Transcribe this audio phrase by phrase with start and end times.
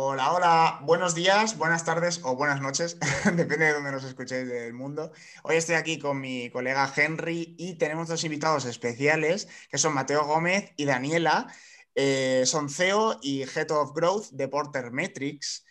[0.00, 2.96] Hola, hola, buenos días, buenas tardes o buenas noches,
[3.34, 5.10] depende de dónde nos escuchéis del mundo.
[5.42, 10.24] Hoy estoy aquí con mi colega Henry y tenemos dos invitados especiales que son Mateo
[10.24, 11.52] Gómez y Daniela.
[11.96, 15.66] Eh, son CEO y Head of Growth de Porter Metrics.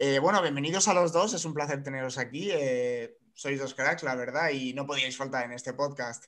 [0.00, 2.50] Eh, bueno, bienvenidos a los dos, es un placer teneros aquí.
[2.50, 6.24] Eh, sois dos cracks, la verdad, y no podíais faltar en este podcast.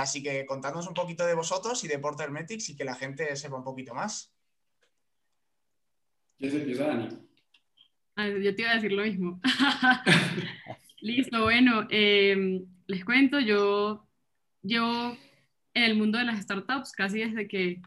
[0.00, 3.36] así que contadnos un poquito de vosotros y de Porter Metrics y que la gente
[3.36, 4.33] sepa un poquito más.
[6.38, 7.08] ¿Quién se empieza, Dani?
[8.16, 9.40] Ah, yo te iba a decir lo mismo.
[11.00, 14.06] Listo, bueno, em, les cuento, yo
[14.62, 15.16] llevo
[15.74, 17.82] en el mundo de las startups casi desde que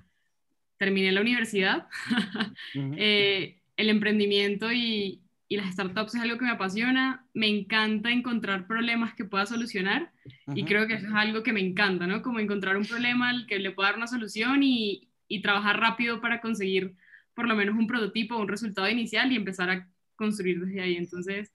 [0.77, 1.87] terminé la universidad.
[2.75, 7.25] Eh, el emprendimiento y, y, las startups es algo que me apasiona.
[7.33, 10.11] Me encanta encontrar problemas que pueda solucionar
[10.53, 12.21] y creo que eso es algo que me encanta, ¿no?
[12.21, 16.21] Como encontrar un problema al que le pueda dar una solución y, y trabajar rápido
[16.21, 16.95] para conseguir
[17.37, 20.95] por lo menos un prototipo, un resultado inicial y empezar a construir desde ahí.
[20.95, 21.53] Entonces,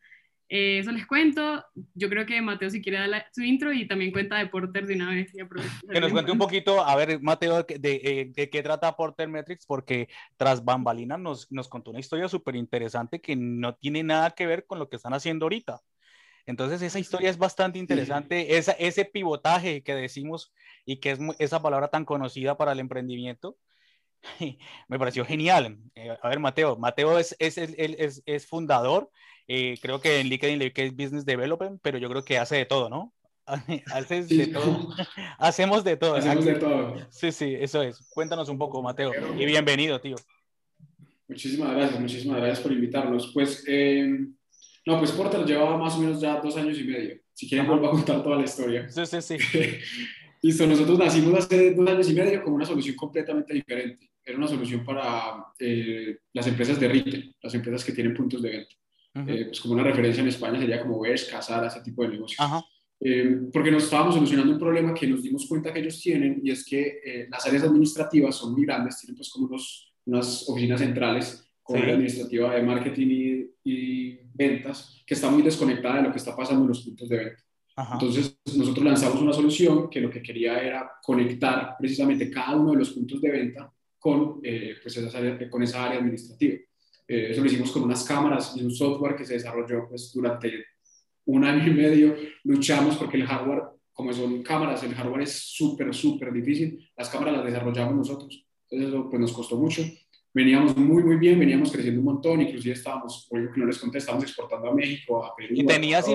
[0.48, 1.64] eh, eso les cuento.
[1.92, 4.94] Yo creo que Mateo, si quiere dar su intro y también cuenta de Porter de
[4.94, 5.32] una vez.
[5.32, 9.66] que nos cuente un poquito, a ver, Mateo, de, de, de, qué trata Porter Metrics,
[9.66, 14.46] porque tras bambalinas nos, nos contó una historia súper interesante que no tiene nada que
[14.46, 15.80] ver con lo que están haciendo ahorita.
[16.46, 20.52] Entonces, esa historia es bastante interesante, esa, ese pivotaje que decimos
[20.84, 23.56] y que es esa palabra tan conocida para el emprendimiento,
[24.88, 25.78] me pareció genial.
[25.94, 29.10] Eh, a ver, Mateo, Mateo es, es, es, es fundador,
[29.48, 32.56] eh, creo que en LinkedIn le que es Business Development, pero yo creo que hace
[32.56, 33.12] de todo, ¿no?
[33.92, 34.94] Haces de todo.
[35.38, 36.14] Hacemos de todo.
[36.14, 36.96] Hacemos de todo.
[37.10, 37.98] Sí, sí, eso es.
[38.14, 39.12] Cuéntanos un poco, Mateo.
[39.36, 40.16] Y bienvenido, tío.
[41.28, 43.30] Muchísimas gracias, muchísimas gracias por invitarnos.
[43.32, 44.06] Pues, eh,
[44.86, 47.16] no, pues Porter lleva más o menos ya dos años y medio.
[47.32, 48.88] Si quieren, vuelvo a contar toda la historia.
[48.88, 49.38] Sí, sí, sí.
[50.42, 54.46] Listo, nosotros nacimos hace dos años y medio con una solución completamente diferente era una
[54.46, 58.74] solución para eh, las empresas de retail, las empresas que tienen puntos de venta.
[59.14, 62.40] Eh, pues como una referencia en España sería como Bershka, Casar, ese tipo de negocios.
[62.98, 66.50] Eh, porque nos estábamos solucionando un problema que nos dimos cuenta que ellos tienen y
[66.50, 71.50] es que las áreas administrativas son muy grandes, tienen pues como unos, unas oficinas centrales
[71.62, 76.18] con la administrativa de marketing y, y, ventas que está muy desconectada de lo que
[76.18, 77.42] está pasando en los puntos de venta.
[77.92, 82.78] Entonces nosotros lanzamos una solución que lo que quería era conectar precisamente cada uno de
[82.78, 83.72] los puntos de venta
[84.02, 85.00] con, eh, pues
[85.48, 86.54] con esa área administrativa.
[87.06, 90.64] Eh, eso lo hicimos con unas cámaras y un software que se desarrolló pues, durante
[91.26, 92.16] un año y medio.
[92.42, 96.90] Luchamos porque el hardware, como son cámaras, el hardware es súper, súper difícil.
[96.96, 98.44] Las cámaras las desarrollamos nosotros.
[98.68, 99.84] Entonces eso pues, nos costó mucho.
[100.34, 103.98] Veníamos muy, muy bien, veníamos creciendo un montón, inclusive estábamos, por que no les conté,
[103.98, 105.54] estábamos exportando a México, a Perú.
[105.56, 106.06] ¿Y tenías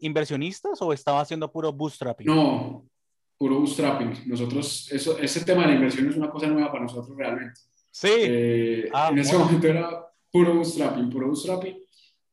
[0.00, 2.26] inversionistas o estaba haciendo puro bootstrapping?
[2.26, 2.88] No,
[3.36, 4.26] puro bootstrapping.
[4.26, 7.60] Nosotros, eso, ese tema de la inversión es una cosa nueva para nosotros realmente.
[7.90, 8.08] Sí.
[8.10, 11.76] Eh, ah, en ese momento era puro bootstrapping, puro bootstrapping.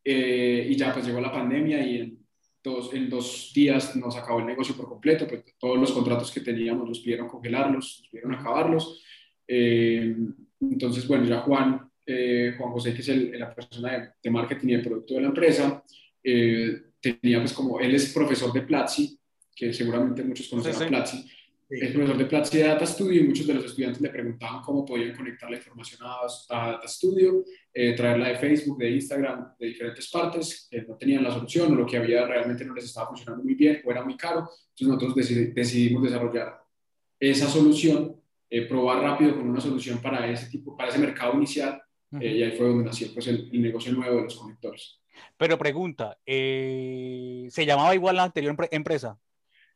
[0.04, 2.26] Eh, y ya pues llegó la pandemia y en
[2.64, 5.28] dos, en dos días nos acabó el negocio por completo.
[5.28, 9.04] Pues, todos los contratos que teníamos los pidieron congelarlos, nos pidieron acabarlos.
[9.48, 10.16] Eh,
[10.60, 11.90] entonces, bueno, ya Juan,
[12.58, 15.28] Juan José, que es el, la persona de, de, marketing y de producto de la
[15.28, 15.84] empresa,
[16.22, 19.18] tenía pues como, él es profesor de Platzi,
[19.56, 21.26] que seguramente muchos conocen a Platzi.
[21.72, 24.84] Es profesor de Platzi de Data Studio y muchos de los estudiantes le preguntaban cómo
[24.84, 30.10] podían conectar la información a, Data Studio, eh, traerla de Facebook, de Instagram, de diferentes
[30.10, 33.42] partes, que no tenían la solución o lo que había realmente no les estaba funcionando
[33.42, 34.50] muy bien o era muy caro.
[34.76, 35.16] Entonces nosotros
[35.56, 36.60] decidimos desarrollar
[37.18, 38.18] esa solución,
[38.50, 41.82] eh, probar rápido con una solución para ese tipo, para ese mercado inicial
[42.20, 45.00] eh, y ahí fue donde nació pues, el, el, negocio nuevo de los conectores.
[45.38, 49.18] Pero pregunta, ¿se llamaba igual la anterior empresa?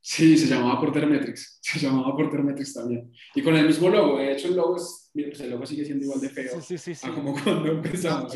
[0.07, 3.11] Sí, se llamaba Porter Metrics, se llamaba Porter Metrics también.
[3.33, 6.05] Y con el mismo logo, de hecho el logo, es, pues el logo sigue siendo
[6.05, 8.31] igual de feo sí, sí, sí, como cuando empezamos.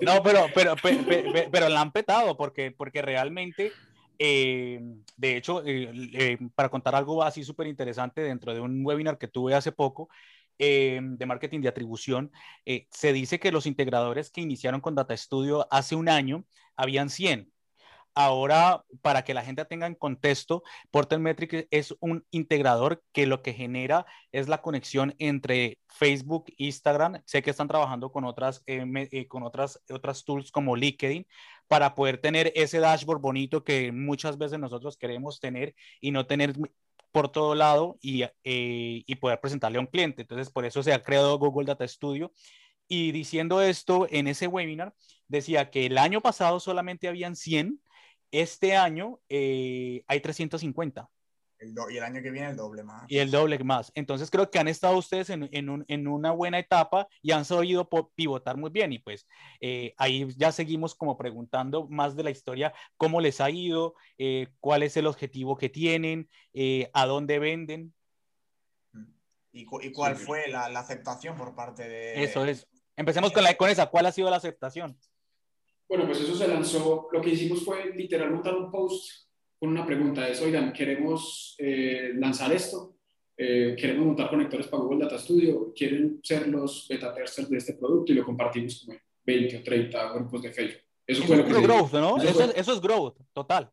[0.00, 1.04] no, pero, pero, pero,
[1.52, 3.70] pero, la han petado porque, porque realmente,
[4.18, 4.80] eh,
[5.18, 9.28] de hecho, eh, eh, para contar algo así súper interesante dentro de un webinar que
[9.28, 10.08] tuve hace poco,
[10.58, 12.30] de marketing de atribución,
[12.90, 16.44] se dice que los integradores que iniciaron con Data Studio hace un año
[16.76, 17.50] habían 100
[18.14, 23.42] Ahora, para que la gente tenga en contexto, Portal Metrics es un integrador que lo
[23.42, 27.22] que genera es la conexión entre Facebook, Instagram.
[27.24, 31.26] Sé que están trabajando con otras, eh, eh, con otras, otras tools como LinkedIn
[31.68, 36.54] para poder tener ese dashboard bonito que muchas veces nosotros queremos tener y no tener
[37.12, 40.22] por todo lado y, eh, y poder presentarle a un cliente.
[40.22, 42.32] Entonces, por eso se ha creado Google Data Studio.
[42.88, 44.94] Y diciendo esto en ese webinar,
[45.28, 47.80] decía que el año pasado solamente habían 100
[48.30, 51.08] este año eh, hay 350.
[51.90, 53.04] y el año que viene el doble más.
[53.08, 53.92] Y el doble más.
[53.94, 58.56] Entonces creo que han estado ustedes en, en, una buena etapa y han sabido pivotar
[58.56, 58.92] muy bien.
[58.92, 59.26] Y pues
[59.60, 64.48] eh, ahí ya seguimos como preguntando más de la historia, cómo les ha ido, eh,
[64.60, 66.28] cuál es el objetivo que tienen,
[66.92, 67.94] a dónde venden.
[69.52, 72.22] ¿Y, y cuál fue la, la, aceptación por parte de...
[72.22, 72.68] Eso es.
[72.96, 73.86] Empecemos con, la, con esa.
[73.86, 74.96] ¿Cuál ha sido la aceptación?
[75.90, 79.26] Bueno, pues eso se lanzó, lo que hicimos fue literal montar un post
[79.58, 82.94] con una pregunta, es, oigan, queremos eh, lanzar esto,
[83.36, 87.72] eh, queremos montar conectores para Google Data Studio, quieren ser los beta testers de este
[87.74, 90.82] producto y lo compartimos como 20 o 30 grupos de Facebook.
[91.04, 92.22] Eso, fue lo que growth, ¿no?
[92.22, 93.68] Eso, eso, es growth, total.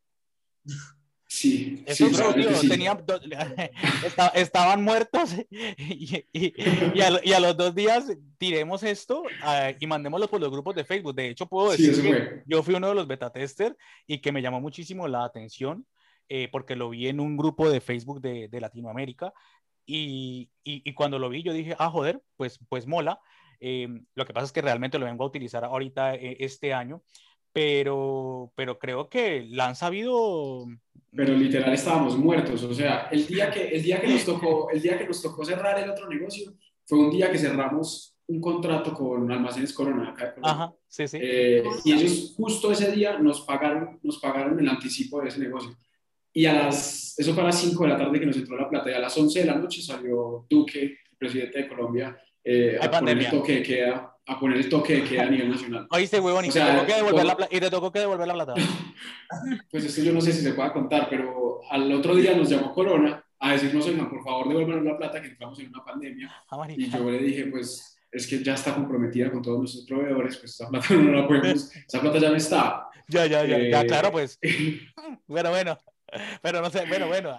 [1.30, 2.14] Sí, Eso sí,
[4.34, 5.36] estaban muertos
[5.78, 10.84] y, y, a, los dos días tiremos esto ah, y mandémoslo por los grupos de
[10.84, 11.14] Facebook.
[11.14, 13.76] De hecho, puedo decir que yo fui uno de los beta tester
[14.06, 15.86] y que me llamó muchísimo la atención
[16.30, 19.34] eh, porque lo vi en un grupo de Facebook de, de Latinoamérica
[19.84, 23.18] y, y, cuando lo vi yo dije, ah, joder, pues, pues mola.
[23.60, 27.02] Em, lo que pasa es que realmente lo vengo a utilizar ahorita eh, este año,
[27.52, 30.66] pero, pero creo que la han sabido
[31.14, 32.62] pero literal estábamos muertos.
[32.62, 35.44] O sea, el día que, el día que, nos, tocó, el día que nos tocó
[35.44, 36.52] cerrar el otro negocio
[36.84, 40.10] fue un día que cerramos un contrato con Almacenes Corona.
[40.10, 41.18] Acá Ajá, sí, sí.
[41.20, 45.76] Eh, y ellos justo ese día nos pagaron, nos pagaron el anticipo de ese negocio.
[46.32, 48.68] Y a las, eso fue a las 5 de la tarde que nos entró la
[48.68, 52.16] plata y a las 11 de la noche salió Duque, el presidente de Colombia,
[52.50, 55.50] eh, a poner el toque de queda, a poner el toque de queda a nivel
[55.50, 55.86] nacional.
[55.90, 58.54] Oíste, huevón, y, o sea, que devolver la y te tocó que devolver la plata.
[59.70, 62.72] pues esto yo no sé si se pueda contar, pero al otro día nos llamó
[62.72, 66.34] Corona a decirnos, oigan, por favor, devuélvanos la plata, que entramos en una pandemia.
[66.50, 70.38] Ah, y yo le dije, pues, es que ya está comprometida con todos nuestros proveedores,
[70.38, 72.84] pues esa plata no la podemos, esa plata ya no está.
[73.10, 74.38] Ya, ya, ya, ya, claro, pues.
[75.26, 75.78] bueno, bueno.
[76.42, 77.38] Pero no sé, bueno, bueno,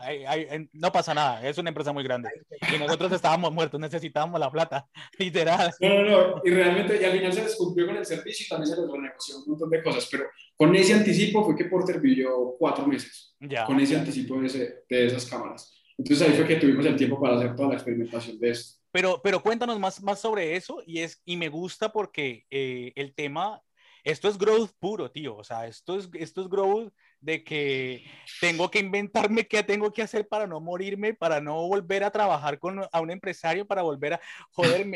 [0.73, 2.29] no pasa nada, es una empresa muy grande.
[2.73, 4.87] Y nosotros estábamos muertos, necesitábamos la plata,
[5.19, 5.71] literal.
[5.79, 8.75] No, no, no, y realmente, y al final se descumplió con el servicio y también
[8.75, 10.25] se les renegoció un montón de cosas, pero
[10.55, 14.83] con ese anticipo fue que Porter vivió cuatro meses, ya, con ese anticipo de, ese,
[14.87, 15.75] de esas cámaras.
[15.97, 18.79] Entonces ahí fue que tuvimos el tiempo para hacer toda la experimentación de esto.
[18.91, 23.13] Pero, pero cuéntanos más, más sobre eso y, es, y me gusta porque eh, el
[23.13, 23.61] tema,
[24.03, 28.05] esto es growth puro, tío, o sea, esto es, esto es growth de que
[28.39, 32.59] tengo que inventarme qué tengo que hacer para no morirme, para no volver a trabajar
[32.59, 34.21] con a un empresario, para volver a,
[34.51, 34.87] joder,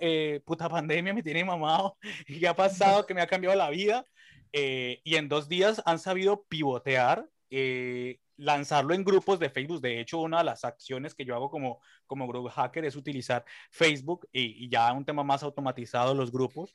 [0.00, 3.06] eh, puta pandemia me tiene mamado, ¿qué ha pasado?
[3.06, 4.06] Que me ha cambiado la vida.
[4.52, 9.80] Eh, y en dos días han sabido pivotear, eh, lanzarlo en grupos de Facebook.
[9.82, 13.44] De hecho, una de las acciones que yo hago como, como group hacker es utilizar
[13.70, 16.74] Facebook y, y ya un tema más automatizado los grupos.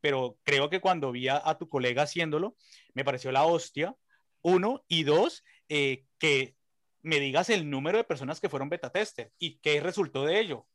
[0.00, 2.56] pero creo que cuando vi a, a, tu colega haciéndolo,
[2.94, 3.94] me pareció la hostia,
[4.42, 6.56] uno, y dos, eh, que
[7.02, 10.66] me digas el número de personas que fueron beta tester y qué resultó de ello.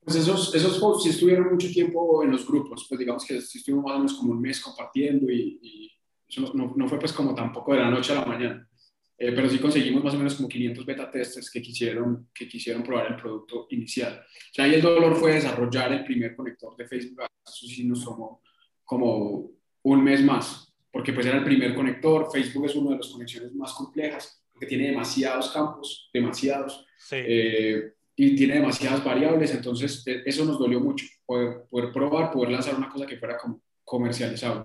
[0.00, 3.58] Pues esos, esos posts sí estuvieron mucho tiempo en los grupos, pues digamos que sí
[3.58, 5.92] estuvimos más o menos como un mes compartiendo y,
[6.26, 8.68] eso no, no, fue pues como tampoco de la noche a la mañana,
[9.16, 12.82] eh, pero sí conseguimos más o menos como 500 beta testers que quisieron, que quisieron
[12.82, 14.22] probar el producto inicial.
[14.52, 18.42] Ya ahí el dolor fue desarrollar el primer conector de Facebook, eso sí nos tomó
[18.84, 19.50] como
[19.82, 22.28] un mes más, porque pues era el primer conector.
[22.32, 28.34] Facebook es una de las conexiones más complejas, porque tiene demasiados campos, demasiados, eh, y
[28.34, 32.88] tiene demasiadas variables, entonces e, eso nos dolió mucho, poder, poder, probar, poder lanzar una
[32.88, 34.64] cosa que fuera como comercializable.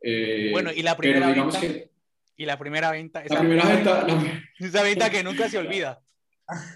[0.00, 1.60] Eh, bueno, y la primera venta,
[2.36, 4.06] y la primera venta, esa, la primera venta,
[4.58, 6.00] esa venta que nunca se olvida.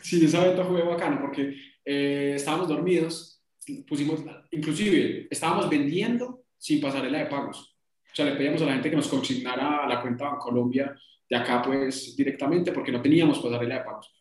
[0.02, 3.42] Sí, esa venta fue bacana porque eh, estábamos dormidos,
[3.88, 7.71] pusimos, inclusive estábamos vendiendo sin pasarela de pagos.
[8.12, 10.94] O sea, le pedíamos a la gente que nos consignara a la cuenta Colombia
[11.28, 14.12] de acá, pues, directamente, porque no teníamos pasarela de pagos.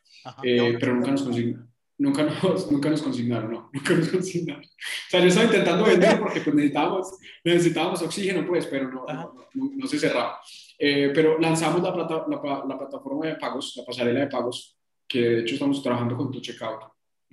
[0.43, 1.69] Eh, pero nunca nos consignaron.
[1.97, 4.63] Nunca nos, nunca nos consignaron, no, nunca nos consignaron.
[4.63, 9.05] O sea, yo estaba intentando vender porque pues, necesitábamos, necesitábamos oxígeno, pues, pero no,
[9.53, 10.39] no, se cerraba.
[10.79, 15.21] Eh, pero lanzamos la, plata, la, la, plataforma de pagos, la pasarela de pagos, que
[15.21, 16.81] de hecho estamos trabajando con tu checkout.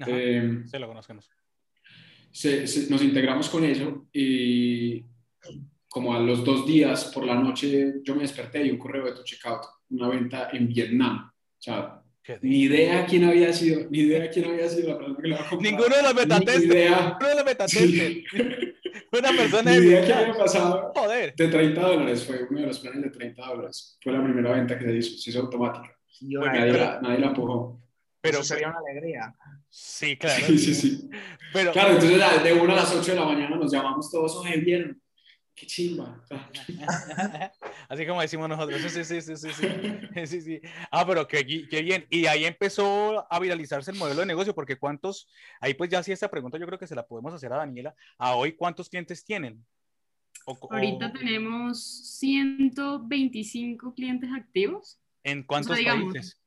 [0.07, 1.31] Eh, se lo conocemos.
[2.91, 5.03] nos integramos con eso y
[5.89, 9.13] como a los dos días por la noche yo me desperté y un correo de
[9.13, 11.31] tu checkout, una venta en Vietnam.
[11.31, 12.03] O sea,
[12.43, 15.49] ni idea quién había sido, ni idea quién había sido la persona que lo había
[15.49, 15.71] comprado.
[15.71, 16.91] Ninguno de los metatestes.
[16.91, 18.25] Ninguno de los metatestes.
[19.11, 19.81] Una persona de.
[19.81, 20.93] Ni idea qué había pasado.
[20.95, 21.35] Joder.
[21.35, 23.99] De 30 dólares, fue uno de los planes de 30 dólares.
[24.03, 25.97] Fue la primera venta que se hizo, se hizo automática.
[26.21, 27.81] nadie, la, nadie la empujó.
[28.21, 29.35] Pero Eso sería una alegría.
[29.71, 30.47] Sí, claro.
[30.47, 31.11] Sí, sí, sí.
[31.53, 34.57] Pero, claro, entonces de 1 a las 8 de la mañana nos llamamos todos, oye,
[34.59, 35.01] vieron,
[35.59, 36.23] qué chimba.
[37.89, 40.61] Así como decimos nosotros, sí, sí, sí, sí, sí, sí, sí.
[40.91, 42.07] Ah, pero qué, qué, bien.
[42.11, 45.29] Y ahí empezó a viralizarse el modelo de negocio, porque cuántos,
[45.61, 47.95] ahí pues ya sí esta pregunta yo creo que se la podemos hacer a Daniela.
[48.19, 49.65] ¿A hoy cuántos clientes tienen?
[50.71, 51.83] Ahorita tenemos
[52.19, 54.99] 125 clientes activos.
[55.25, 56.41] ¿En cuántos países?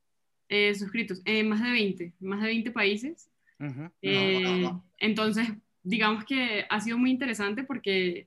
[0.48, 3.28] Eh, suscritos, en más de 20, más de 20 países.
[4.00, 5.48] Eh, entonces,
[5.84, 8.26] digamos que ha sido muy interesante porque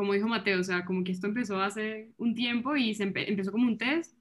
[0.00, 3.52] como dijo Mateo, o sea, como que esto empezó hace un tiempo y se empezó
[3.52, 4.16] como un test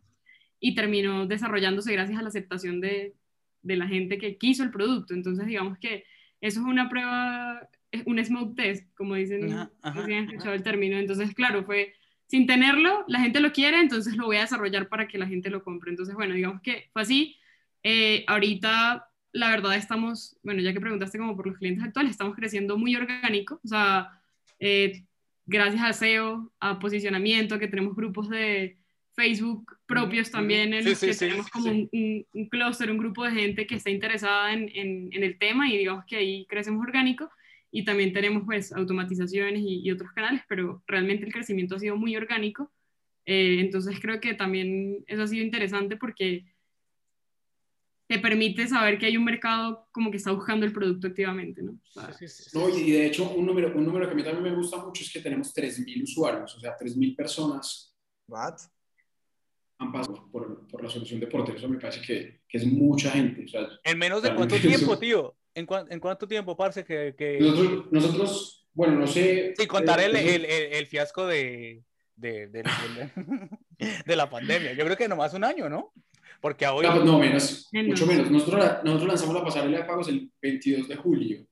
[0.60, 3.16] y terminó desarrollándose gracias a la aceptación de,
[3.62, 5.14] de, la gente que quiso el producto.
[5.14, 6.04] Entonces, digamos que
[6.42, 7.70] eso es una prueba,
[8.06, 9.72] un smoke test, como dicen, no
[10.06, 10.98] si han escuchado el término.
[10.98, 11.94] Entonces, claro, fue
[12.28, 15.50] sin tenerlo, la gente lo quiere, entonces lo voy a desarrollar para que la gente
[15.50, 15.92] lo compre.
[15.92, 17.38] Entonces, bueno, digamos que fue así.
[17.84, 22.36] Eh, ahorita, la verdad, estamos, bueno, ya que preguntaste como por los clientes actuales, estamos
[22.36, 24.10] creciendo muy orgánico, o sea,
[24.60, 25.06] eh,
[25.50, 28.78] gracias a SEO, a posicionamiento, que tenemos grupos de
[29.16, 33.68] Facebook propios también, en los que tenemos como un, un, clúster, un grupo de gente
[33.68, 37.30] que está interesada en, en, el tema y digamos que ahí crecemos orgánico
[37.72, 42.16] y también tenemos pues automatizaciones y, otros canales, pero realmente el crecimiento ha sido muy
[42.16, 42.72] orgánico.
[43.26, 46.46] Eh, entonces creo que también eso ha sido interesante porque
[48.10, 51.80] te permite saber que hay un mercado como que está buscando el producto activamente, ¿no?
[52.54, 55.04] no y de hecho, un número, un número que a mí también me gusta mucho
[55.04, 57.96] es que tenemos 3.000 usuarios, o sea, 3.000 personas
[58.28, 58.56] What?
[59.78, 61.60] han pasado por, por, la solución de portero.
[61.60, 63.46] Eso me parece que, que es mucha gente.
[63.46, 65.38] O sea, ¿En menos de cuánto tiempo, tío?
[65.54, 66.84] ¿En, ¿En, cuánto tiempo, parce?
[66.84, 67.40] Que, que...
[67.40, 69.54] Nosotros, nosotros, bueno, no sé...
[69.56, 71.84] Sí, contar el, el, el, fiasco de,
[72.16, 72.64] de, de,
[74.06, 74.74] de, la pandemia.
[74.74, 75.94] Yo creo que nomás un año, ¿no?
[76.42, 76.86] Porque hoy...
[76.86, 78.32] No, menos, mucho menos.
[78.32, 81.46] Nosotros, nosotros lanzamos la pasarela de pagos el 22 de julio.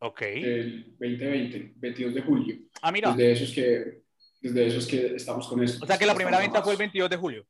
[0.00, 0.22] Ok.
[0.22, 2.56] El 2020, 22 de julio.
[2.82, 3.14] Ah, mira.
[3.14, 4.02] Desde eso es que,
[4.40, 5.82] desde eso es que estamos con eso.
[5.82, 7.46] O sea que la primera venta fue el 22 de julio.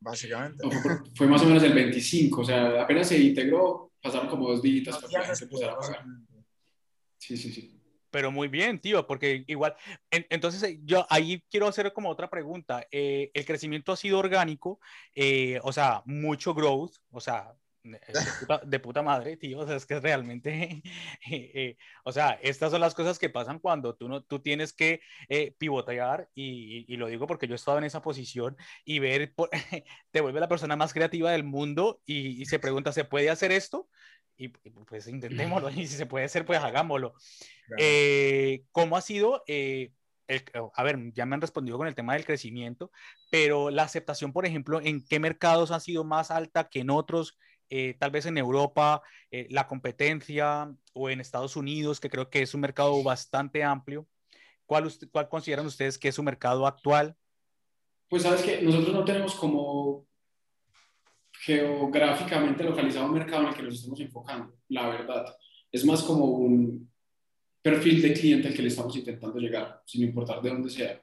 [0.00, 0.64] Básicamente.
[1.14, 4.96] fue, más o menos el 25, o sea, apenas se integró, pasaron como dos dígitas
[4.96, 6.04] para que la gente pudiera pagar.
[7.18, 7.83] Sí, sí, sí
[8.14, 9.74] pero muy bien, tío, porque igual,
[10.08, 12.86] entonces eh, yo ahí quiero hacer como otra pregunta.
[12.92, 14.78] Eh, el crecimiento ha sido orgánico,
[15.16, 17.52] eh, o sea, mucho growth, o sea,
[17.82, 20.80] de puta, madre, tío, o sea, es que realmente,
[22.04, 25.00] o sea, estas son las cosas que pasan cuando tú, no, tú tienes que
[25.58, 29.34] pivotear, y, y, lo digo porque yo he estado en esa posición, y ver,
[30.12, 33.50] te vuelve la persona más creativa del mundo y, y se pregunta, ¿se puede hacer
[33.50, 33.88] esto?
[34.36, 37.14] Y pues intentémoslo, y si se puede hacer, pues hagámoslo.
[37.78, 39.42] Eh, ¿Cómo ha sido?
[39.46, 39.92] Eh,
[40.74, 42.90] a ver, ya me han respondido con el tema del crecimiento,
[43.30, 47.38] pero la aceptación, por ejemplo, ¿en qué mercados ha sido más alta que en otros?
[47.70, 52.54] Eh, tal vez en Europa, la competencia o en Estados Unidos, que creo que es
[52.54, 54.06] un mercado bastante amplio.
[54.66, 57.16] ¿Cuál, ¿Cuál consideran ustedes que es su mercado actual?
[58.08, 60.06] Pues sabes que nosotros no tenemos como
[61.44, 65.36] geográficamente localizado un mercado en el que nos estamos enfocando, la verdad.
[65.70, 66.90] Es más como un
[67.60, 71.02] perfil de cliente al que le estamos intentando llegar, sin importar de dónde sea.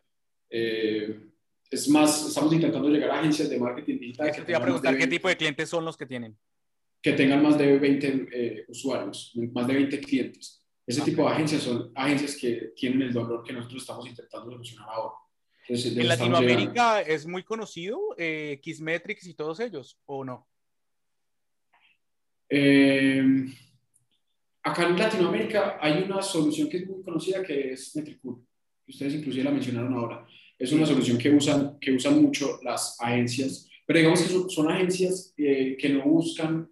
[0.50, 1.28] Eh,
[1.70, 4.32] es más, estamos intentando llegar a agencias de marketing digital.
[4.32, 6.36] te iba a preguntar qué tipo de clientes son los que tienen.
[7.02, 10.66] Que tengan más de 20 eh, usuarios, más de 20 clientes.
[10.88, 14.90] Ese tipo de agencias son agencias que tienen el dolor que nosotros estamos intentando solucionar
[14.90, 15.16] ahora
[15.68, 20.48] en Latinoamérica es muy conocido eh, Xmetrics y todos ellos, ¿o no?
[22.50, 23.24] Eh,
[24.64, 28.46] acá en Latinoamérica hay una solución que es muy conocida que es Metricool.
[28.88, 30.28] Ustedes inclusive la mencionaron ahora.
[30.60, 35.34] Es una solución que usan, que usan mucho las agencias, pero digamos que son, agencias
[35.38, 36.70] eh, que no buscan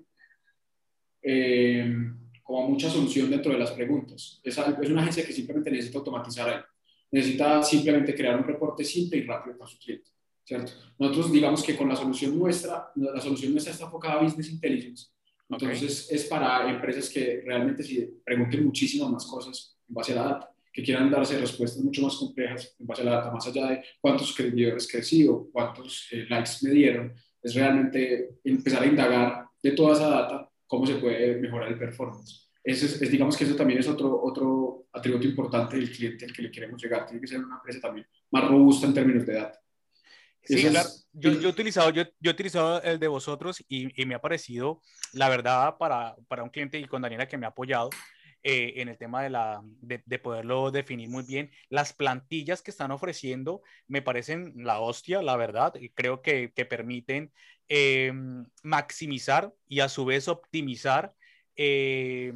[1.21, 1.93] eh,
[2.43, 4.41] como mucha solución dentro de las preguntas.
[4.43, 6.68] Es, es una agencia que simplemente necesita automatizar algo
[7.11, 10.09] necesita simplemente crear un reporte simple y rápido para su cliente,
[10.43, 10.71] ¿cierto?
[10.97, 15.07] Nosotros digamos que con la solución nuestra, la solución nuestra está enfocada a Business Intelligence,
[15.49, 20.23] entonces es para empresas que realmente si pregunten muchísimas más cosas en base a la
[20.23, 23.71] data, que quieran darse respuestas mucho más complejas en base a la data, más allá
[23.71, 29.45] de cuántos seguidores crecí o cuántos eh, likes me dieron, es realmente empezar a indagar
[29.61, 32.47] de toda esa data cómo se puede mejorar el performance.
[32.63, 36.41] Eso es, digamos que eso también es otro, otro atributo importante del cliente al que
[36.41, 37.05] le queremos llegar.
[37.05, 39.59] Tiene que ser una empresa también más robusta en términos de data.
[40.41, 40.89] Sí, claro.
[41.13, 44.21] yo, yo, he utilizado, yo, yo, he utilizado el de vosotros y, y, me ha
[44.21, 44.81] parecido,
[45.13, 47.89] la verdad, para, para un cliente y con Daniela que me ha apoyado,
[48.41, 51.51] eh, en el tema de, la, de, de, poderlo definir muy bien.
[51.67, 55.73] Las plantillas que están ofreciendo me parecen la hostia, la verdad.
[55.75, 57.33] Y creo que, que permiten
[57.67, 58.11] eh,
[58.63, 61.13] maximizar y a su vez optimizar
[61.55, 62.33] eh,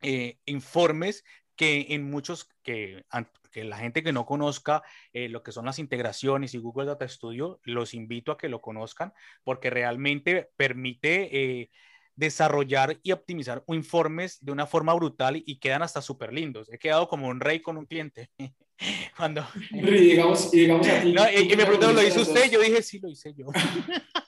[0.00, 1.24] eh, informes
[1.56, 3.04] que en muchos, que,
[3.50, 4.82] que, la gente que no conozca
[5.12, 8.60] eh, lo que son las integraciones y Google Data Studio, los invito a que lo
[8.60, 11.70] conozcan porque realmente permite eh,
[12.14, 16.72] desarrollar y optimizar informes de una forma brutal y quedan hasta súper lindos.
[16.72, 18.30] He quedado como un rey con un cliente.
[19.16, 19.46] Cuando...
[19.70, 22.50] Y digamos, y digamos a ti, no, y, y me preguntaron, ¿lo hizo usted?
[22.50, 23.46] Yo dije, sí, lo hice yo.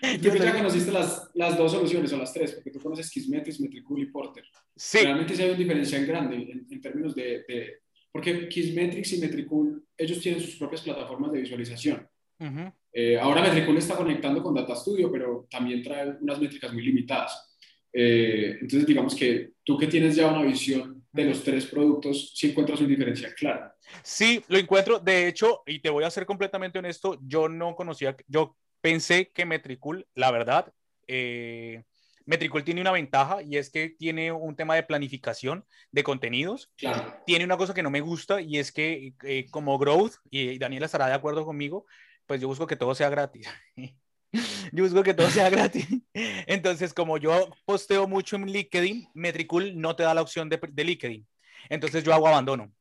[0.22, 4.02] Tú ya conociste las, las, dos soluciones o las tres, porque tú conoces Kismetis, Metricool
[4.02, 4.44] y Porter.
[4.74, 4.98] Sí.
[4.98, 7.80] Realmente sí hay una diferencia grande en, en términos de, de,
[8.12, 12.08] Porque Kismetrix y Metricool, ellos tienen sus propias plataformas de visualización.
[12.38, 12.72] Uh -huh.
[12.92, 17.56] eh, ahora Metricool está conectando con Data Studio, pero también trae unas métricas muy limitadas.
[17.92, 22.50] Eh, entonces, digamos que tú que tienes ya una visión de los tres productos, sí
[22.50, 23.74] encuentras una diferencia clara.
[24.02, 24.98] Sí, lo encuentro.
[24.98, 28.56] De hecho, y te voy a ser completamente honesto, yo no conocía, yo
[28.86, 30.72] pensé que Metricool, la verdad,
[31.08, 31.82] eh,
[32.24, 36.70] Metricool tiene una ventaja y es que tiene un tema de planificación de contenidos.
[36.76, 37.20] Claro.
[37.26, 40.86] Tiene una cosa que no me gusta y es que eh, como growth, y Daniela
[40.86, 41.84] estará de acuerdo conmigo,
[42.26, 43.48] pues yo busco que todo sea gratis.
[44.72, 45.88] yo busco que todo sea gratis.
[46.14, 50.84] Entonces, como yo posteo mucho en LinkedIn, Metricool no te da la opción de, de
[50.84, 51.26] LinkedIn.
[51.70, 52.72] Entonces yo hago abandono.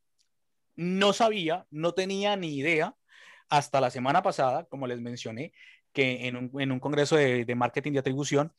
[0.75, 2.95] No sabía, no tenía ni idea
[3.49, 5.53] hasta la semana pasada, como les mencioné,
[5.95, 8.53] que en un, en un congreso de, de, marketing de atribución,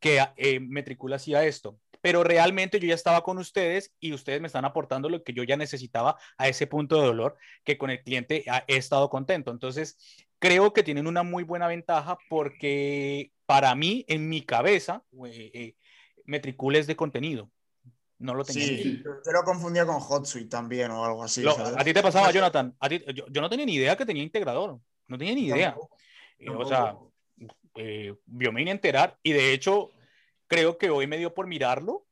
[0.00, 1.78] que eh, Metricool hacía esto.
[2.00, 5.44] Pero realmente yo ya estaba con ustedes y ustedes me están aportando lo que yo
[5.44, 9.52] ya necesitaba a ese punto de dolor, que con el cliente he estado contento.
[9.52, 9.96] Entonces,
[10.40, 15.76] creo que tienen una muy buena ventaja porque para mí, en mi cabeza, eh, eh,
[16.24, 17.48] Metricool es de contenido.
[18.18, 18.66] No lo tenía.
[18.66, 21.42] Sí, yo lo confundía con HotSuite también o algo así.
[21.42, 22.74] Lo, ¿A ti te pasaba, Jonathan?
[22.80, 24.80] ¿A ti, yo, yo, no tenía ni idea que tenía integrador.
[25.06, 25.70] No tenía ni idea.
[25.70, 25.88] No, no,
[26.48, 26.96] o sea,
[27.76, 29.90] eh, yo me vine a enterar y de hecho
[30.46, 32.06] creo que hoy me dio por mirarlo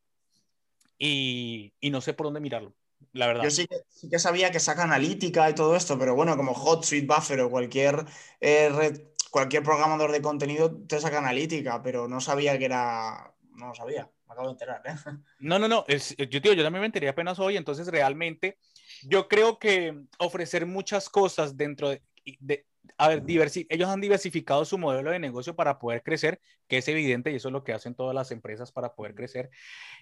[0.98, 2.74] y, y no sé por dónde mirarlo.
[3.12, 3.44] La verdad.
[3.44, 6.52] Yo sí que, sí que, sabía que saca analítica y todo esto, pero bueno, como
[6.52, 8.04] HotSuite, Buffer o cualquier
[8.40, 13.34] eh, red, cualquier programador de contenido te saca analítica, pero no sabía que era.
[13.56, 14.82] No lo sabía me acabo de enterar.
[14.84, 14.94] ¿eh?
[15.40, 18.58] No, no, no, es, yo, tío, yo también me enteré apenas hoy, entonces realmente
[19.02, 22.02] yo creo que ofrecer muchas cosas dentro de,
[22.38, 22.66] de
[22.98, 26.88] a ver, diversi ellos han diversificado su modelo de negocio para poder crecer, que es
[26.88, 29.50] evidente y eso es lo que hacen todas las empresas para poder crecer.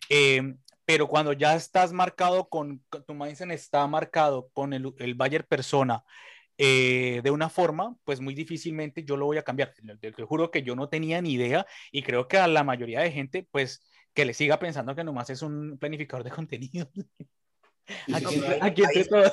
[0.08, 5.46] Eh, pero cuando ya estás marcado con, tu mindset está marcado con el, el buyer
[5.46, 6.04] persona,
[6.58, 9.72] eh, de una forma, pues muy difícilmente yo lo voy a cambiar.
[10.00, 13.00] Te, te juro que yo no tenía ni idea y creo que a la mayoría
[13.00, 16.90] de gente, pues que le siga pensando que nomás es un planificador de contenido.
[18.12, 19.32] Aquí, aquí, entre, todos,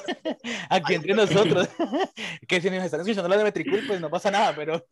[0.69, 1.67] aquí entre nosotros,
[2.47, 4.85] que si nos están escuchando la de Metricool, pues no pasa nada, pero...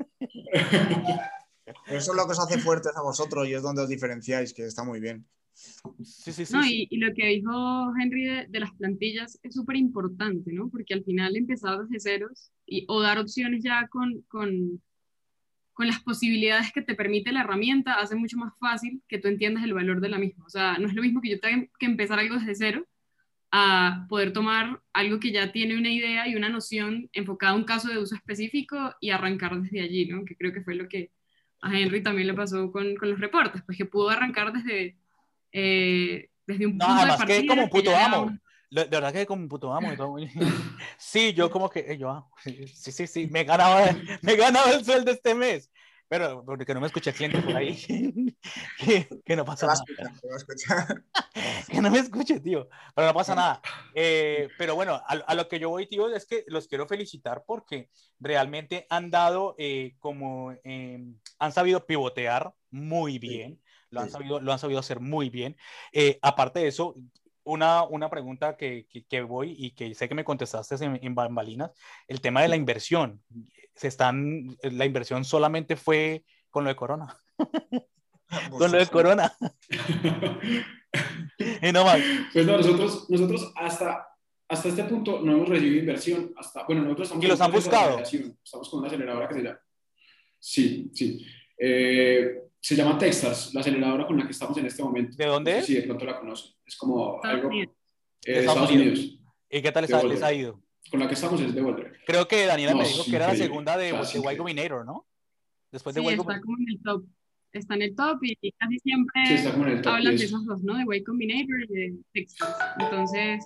[1.88, 4.66] Eso es lo que os hace fuertes a vosotros y es donde os diferenciáis, que
[4.66, 5.26] está muy bien.
[5.54, 9.54] Sí, sí, sí, no, y, y, lo que dijo Henry de, de las plantillas es
[9.54, 10.70] súper importante, ¿no?
[10.70, 14.82] Porque al final empezar desde ceros y, o dar opciones ya con, con,
[15.74, 19.64] con las posibilidades que te permite la herramienta hace mucho más fácil que tú entiendas
[19.64, 20.44] el valor de la misma.
[20.46, 22.88] O sea, no es lo mismo que yo tenga que empezar algo desde cero
[23.56, 27.66] a poder tomar algo que ya tiene una idea y una noción enfocada a un
[27.66, 30.26] caso de uso específico y arrancar desde allí, ¿no?
[30.26, 31.12] Que creo que fue lo que
[31.62, 34.98] a Henry también le pasó con, con los reportes, pues que pudo arrancar desde,
[35.52, 37.42] eh, desde un no, punto además de partida.
[37.42, 38.22] que como un puto amo.
[38.24, 39.94] un- De verdad que como un puto amo.
[39.94, 40.16] y todo.
[40.98, 42.28] Sí, yo como que, yo,
[42.74, 43.86] sí, sí, sí, me ganaba,
[44.24, 45.70] me ganaba el sueldo este mes.
[46.14, 47.76] Pero porque no me escuché cliente por ahí.
[48.78, 49.84] que, que no pasa nada.
[50.38, 51.04] escuchar,
[51.72, 52.70] que no me escuche, tío.
[52.94, 53.62] Pero no pasa nada.
[53.96, 57.44] Eh, pero bueno, a, a, lo que yo voy, tío, es que los quiero felicitar
[57.48, 61.04] porque realmente han dado eh, como, eh,
[61.40, 63.60] han sabido pivotear muy bien.
[63.90, 64.14] Lo han, Sí.
[64.14, 65.58] sabido, lo han sabido hacer muy bien.
[65.94, 66.94] Eh, aparte de eso,
[67.44, 71.16] una, una pregunta que, que, que voy y que sé que me contestaste en, en
[71.16, 71.72] bambalinas,
[72.08, 73.22] el tema de la inversión.
[73.76, 77.18] Se están, la inversión solamente fue con lo de Corona.
[78.52, 79.34] con lo de Corona.
[81.62, 82.00] y no más.
[82.32, 84.08] Pues no, nosotros, nosotros hasta,
[84.48, 86.34] hasta este punto no hemos recibido inversión.
[86.38, 88.00] Hasta, bueno, nosotros estamos ¿Y los han buscado?
[88.00, 89.60] Estamos con una aceleradora que se llama.
[90.40, 91.26] Sí, sí.
[91.58, 95.18] Eh, se llama Techstars, la aceleradora con la que estamos en este momento.
[95.18, 95.66] ¿De dónde No sé es?
[95.66, 96.54] Si de pronto la conocen.
[96.66, 97.48] Es como Estados algo.
[97.50, 97.76] Unidos.
[98.26, 99.20] Eh, Estados Unidos.
[99.50, 100.64] ¿Y qué tal les ha ido?
[100.90, 102.00] Con la que estamos es Devolver.
[102.06, 105.06] Creo que Daniela me dijo que era la segunda de, de White Combinator, ¿no?
[105.74, 107.04] Después de sí, está como en el top.
[107.52, 109.24] Está en el top y casi siempre
[109.86, 110.78] hablan de esos dos, ¿no?
[110.78, 112.56] De White Combinator y de Texas.
[112.80, 113.46] Entonces,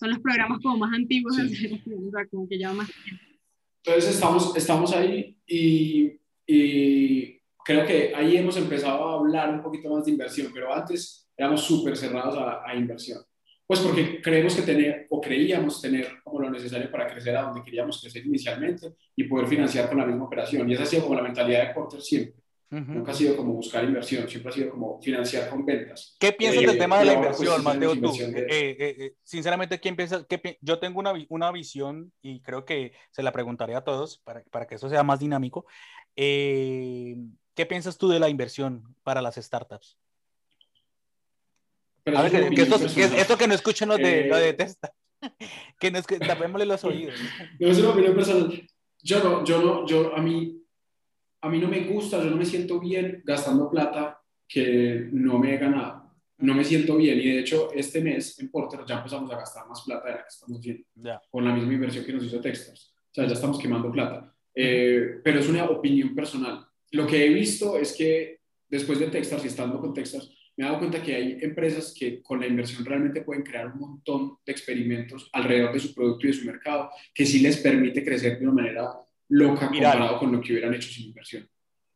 [0.00, 1.80] son los programas como más antiguos sí.
[1.96, 3.22] o sea, como que lleva más tiempo.
[3.84, 7.37] Entonces, estamos, estamos ahí y, y
[7.68, 11.60] creo que ahí hemos empezado a hablar un poquito más de inversión, pero antes éramos
[11.62, 13.22] súper cerrados a, a inversión.
[13.66, 17.62] Pues porque creemos que tener, o creíamos tener como lo necesario para crecer a donde
[17.62, 20.66] queríamos crecer inicialmente y poder financiar con la misma operación.
[20.70, 22.42] Y esa ha sido como la mentalidad de Porter siempre.
[22.70, 26.16] Nunca ha sido como buscar inversión, siempre ha sido como financiar con ventas.
[26.18, 27.94] ¿Qué piensas del tema de la inversión, Mateo?
[27.96, 30.26] Tú, eh, eh, eh, sinceramente, ¿quién piensa?
[30.26, 34.42] Qué, yo tengo una, una, visión y creo que se la preguntaré a todos para,
[34.50, 35.66] para que eso sea más dinámico.
[37.58, 39.98] ¿Qué piensas tú de la inversión para las startups?
[42.06, 44.92] a ver, que, esto, que no escuchen los de, lo eh, detesta.
[45.80, 47.18] que no que tapémosle los oídos.
[47.58, 48.64] No es una opinión personal.
[49.02, 50.62] Yo no, yo no, yo a mí,
[51.40, 55.54] a mí no me gusta, yo no me siento bien gastando plata que no me
[55.54, 56.14] he ganado.
[56.36, 59.66] No me siento bien y de hecho este mes en Porter ya empezamos a gastar
[59.66, 60.84] más plata de la que estamos haciendo.
[61.28, 62.94] Con la misma inversión que nos hizo Textas.
[63.10, 64.32] O sea, ya estamos quemando plata.
[64.54, 66.67] Eh, pero es una opinión personal.
[66.92, 70.66] Lo que he visto es que después de Textas y estando con Textas, me he
[70.66, 74.52] dado cuenta que hay empresas que con la inversión realmente pueden crear un montón de
[74.52, 78.44] experimentos alrededor de su producto y de su mercado, que sí les permite crecer de
[78.44, 78.90] una manera
[79.28, 81.48] loca comparado con lo que hubieran hecho sin inversión.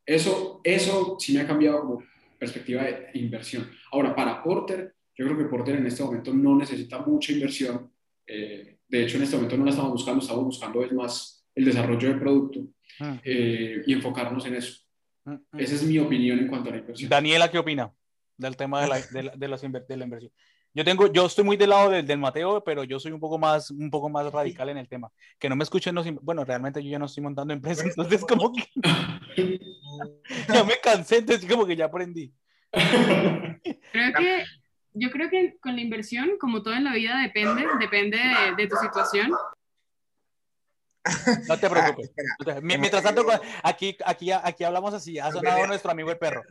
[0.05, 2.03] Eso, eso sí me ha cambiado como
[2.39, 3.69] perspectiva de inversión.
[3.91, 7.91] Ahora, para Porter, yo creo que Porter en este momento no necesita mucha inversión.
[8.25, 11.65] Eh, de hecho, en este momento no la estamos buscando, estamos buscando es más el
[11.65, 12.67] desarrollo del producto
[12.99, 13.19] ah.
[13.23, 14.82] eh, y enfocarnos en eso.
[15.25, 15.39] Ah.
[15.57, 17.09] Esa es mi opinión en cuanto a la inversión.
[17.09, 17.91] Daniela, ¿qué opina?
[18.37, 20.31] del tema de la, de, de, los de la inversión.
[20.75, 23.37] Yo tengo, yo estoy muy del lado del, del, Mateo, pero yo soy un poco
[23.37, 25.11] más, un poco más radical en el tema.
[25.37, 28.51] Que no me escuchen los, bueno, realmente yo ya no estoy montando empresas, entonces como
[28.53, 29.59] que
[30.47, 32.33] ya me cansé, entonces como que ya aprendí.
[32.71, 34.43] Creo que,
[34.93, 38.67] yo creo que con la inversión, como todo en la vida, depende, depende de, de
[38.67, 39.31] tu situación.
[41.47, 42.11] No te preocupes.
[42.61, 43.25] Mientras tanto,
[43.63, 45.19] aquí, aquí, aquí hablamos así.
[45.19, 46.43] Ha sonado nuestro amigo el perro.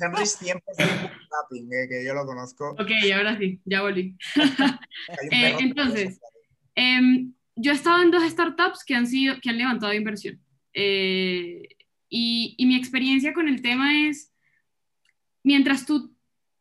[0.00, 2.70] Henry's tiempo es tapping, eh, que yo lo conozco.
[2.72, 4.16] Ok, ahora sí, ya volví.
[5.30, 6.20] eh, entonces,
[6.74, 10.40] eh, yo he estado en dos startups que han, sido, que han levantado inversión.
[10.72, 11.68] Eh,
[12.08, 14.32] y, y, mi experiencia con el tema es,
[15.42, 16.16] mientras tú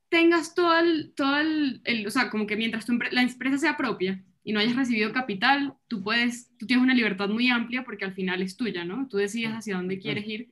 [0.09, 3.77] tengas todo el, todo el, el o sea, como que mientras tu, la empresa sea
[3.77, 8.06] propia, y no hayas recibido capital, tú puedes, tú tienes una libertad muy amplia porque
[8.06, 9.08] al final es tuya, ¿no?
[9.08, 10.49] Tú decides hacia dónde quieres ir.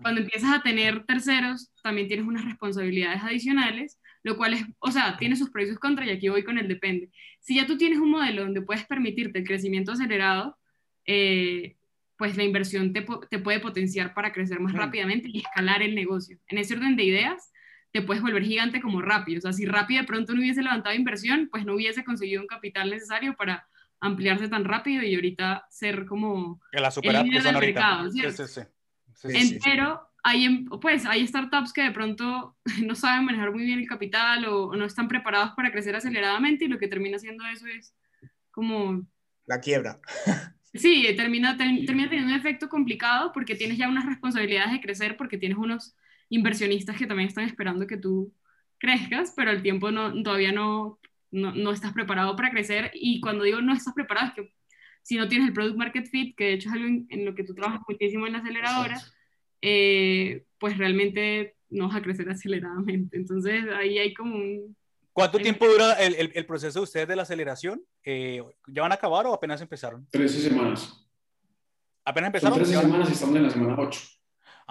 [0.00, 5.16] Cuando empiezas a tener terceros, también tienes unas responsabilidades adicionales, lo cual es, o sea,
[5.16, 7.10] tiene sus pros y sus contras y aquí voy con el depende.
[7.40, 10.56] Si ya tú tienes un modelo donde puedes permitirte el crecimiento acelerado,
[11.04, 11.76] eh,
[12.16, 16.38] pues la inversión te, te, puede potenciar para crecer más rápidamente y escalar el negocio.
[16.46, 17.51] En ese orden de ideas,
[17.92, 19.38] te puedes volver gigante como rápido.
[19.38, 22.46] O sea, si rápido de pronto no hubiese levantado inversión, pues no hubiese conseguido un
[22.46, 23.68] capital necesario para
[24.00, 29.58] ampliarse tan rápido y ahorita ser como la el líder del mercado, Sí, sí, sí.
[29.62, 33.86] Pero hay, em, pues, hay startups que de pronto no saben manejar muy bien el
[33.86, 37.94] capital o, no están preparados para crecer aceleradamente y lo que termina haciendo eso es
[38.50, 39.06] como...
[39.46, 40.00] La quiebra.
[40.74, 45.36] Sí, termina, termina teniendo un efecto complicado porque tienes ya unas responsabilidades de crecer, porque
[45.36, 45.94] tienes unos
[46.32, 48.32] inversionistas que también están esperando que tú
[48.78, 50.98] crezcas, pero al tiempo no, todavía no,
[51.30, 52.90] no, estás preparado para crecer.
[52.94, 54.54] Y cuando digo no estás preparado, es que
[55.02, 57.44] si no tienes el product market fit, que de hecho es algo en, lo que
[57.44, 59.00] tú trabajas muchísimo en la aceleradora,
[59.60, 63.18] eh, pues realmente no vas a crecer aceleradamente.
[63.18, 64.74] Entonces ahí hay como un...
[65.12, 67.82] ¿Cuánto tiempo dura el, el, proceso de ustedes de la aceleración?
[68.02, 70.08] Eh, ¿Ya van a acabar o apenas empezaron?
[70.10, 71.06] Trece semanas.
[72.02, 72.54] ¿Apenas empezaron?
[72.54, 74.00] Son 13 semanas y estamos en la semana 8.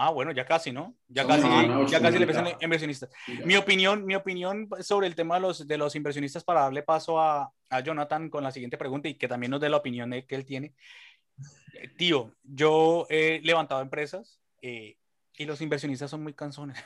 [0.04, 0.98] Ah, bueno, ya casi, ¿no?
[1.10, 1.44] Ya casi,
[1.92, 3.12] ya casi le inversionistas.
[3.46, 7.20] Mi opinión, mi opinión sobre el tema de los, de los inversionistas para darle paso
[7.20, 10.34] a, a Jonathan con la siguiente pregunta y que también nos dé la opinión que
[10.34, 10.74] él tiene.
[12.00, 14.98] Tío, yo he levantado empresas eh,
[15.38, 16.84] y los inversionistas son muy cansones.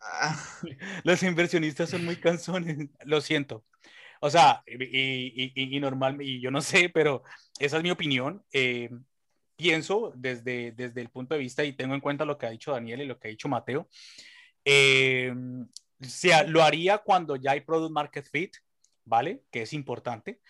[0.00, 0.36] Ah.
[1.04, 3.64] Los inversionistas son muy cansones, lo siento.
[4.20, 7.24] O sea, y, y, y, normal, y yo no sé, pero
[7.58, 8.44] esa es mi opinión.
[8.52, 8.88] Eh,
[9.62, 12.72] pienso desde, desde el punto de vista y tengo en cuenta lo que ha dicho
[12.72, 13.88] Daniel y lo que ha dicho Mateo,
[14.64, 15.32] eh,
[16.00, 18.56] sea, lo haría cuando ya hay product market fit,
[19.04, 19.44] ¿vale?
[19.52, 20.40] Que es importante,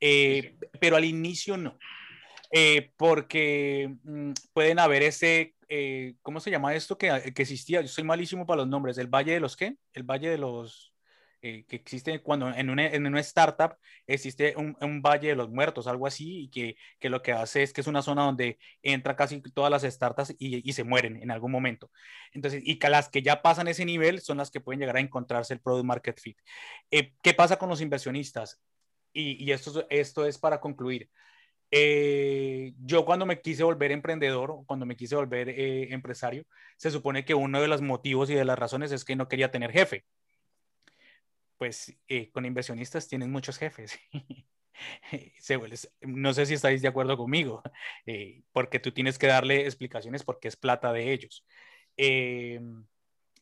[0.00, 1.78] eh, pero al inicio no,
[2.50, 5.54] eh, porque mm, pueden haber ese,
[6.22, 7.80] ¿cómo se llama esto que, que, existía?
[7.82, 9.76] Yo soy malísimo para los nombres, ¿el Valle de los qué?
[9.92, 10.92] El Valle de los...
[11.42, 15.50] eh, que existe cuando en una, en una startup existe un, un, valle de los
[15.50, 18.58] muertos, algo así, y que, que, lo que hace es que es una zona donde
[18.82, 21.90] entra casi todas las startups y, y, se mueren en algún momento.
[22.32, 25.00] Entonces, y que las que ya pasan ese nivel son las que pueden llegar a
[25.00, 26.38] encontrarse el product market fit.
[26.90, 28.60] Eh, ¿Qué pasa con los inversionistas?
[29.12, 31.10] Y, y esto, esto es para concluir.
[31.70, 36.44] Eh, yo cuando me quise volver emprendedor, cuando me quise volver eh, empresario,
[36.76, 39.50] se supone que uno de los motivos y de las razones es que no quería
[39.50, 40.04] tener jefe.
[41.58, 43.98] Pues eh, con inversionistas tienen muchos jefes.
[46.02, 47.62] no sé si estáis de acuerdo conmigo,
[48.06, 51.46] eh, porque tú tienes que darle explicaciones porque es plata de ellos.
[51.96, 52.60] Eh,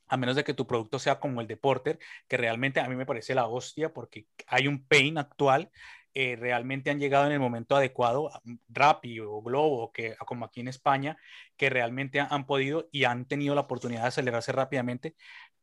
[0.06, 1.98] a menos de que tu producto sea como el de Porter,
[2.28, 5.70] que realmente a mí me parece la hostia porque hay un pain actual
[6.16, 8.30] eh, realmente han llegado en el momento adecuado,
[8.68, 11.16] Rappi o Globo, que, como aquí en España,
[11.56, 15.16] que realmente han podido y han tenido la oportunidad de acelerarse rápidamente,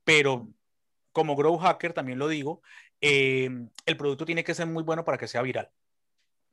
[0.03, 0.49] pero
[1.11, 2.61] como Grow Hacker también lo digo,
[3.01, 3.49] eh,
[3.85, 5.69] el producto tiene que ser muy bueno para que sea viral.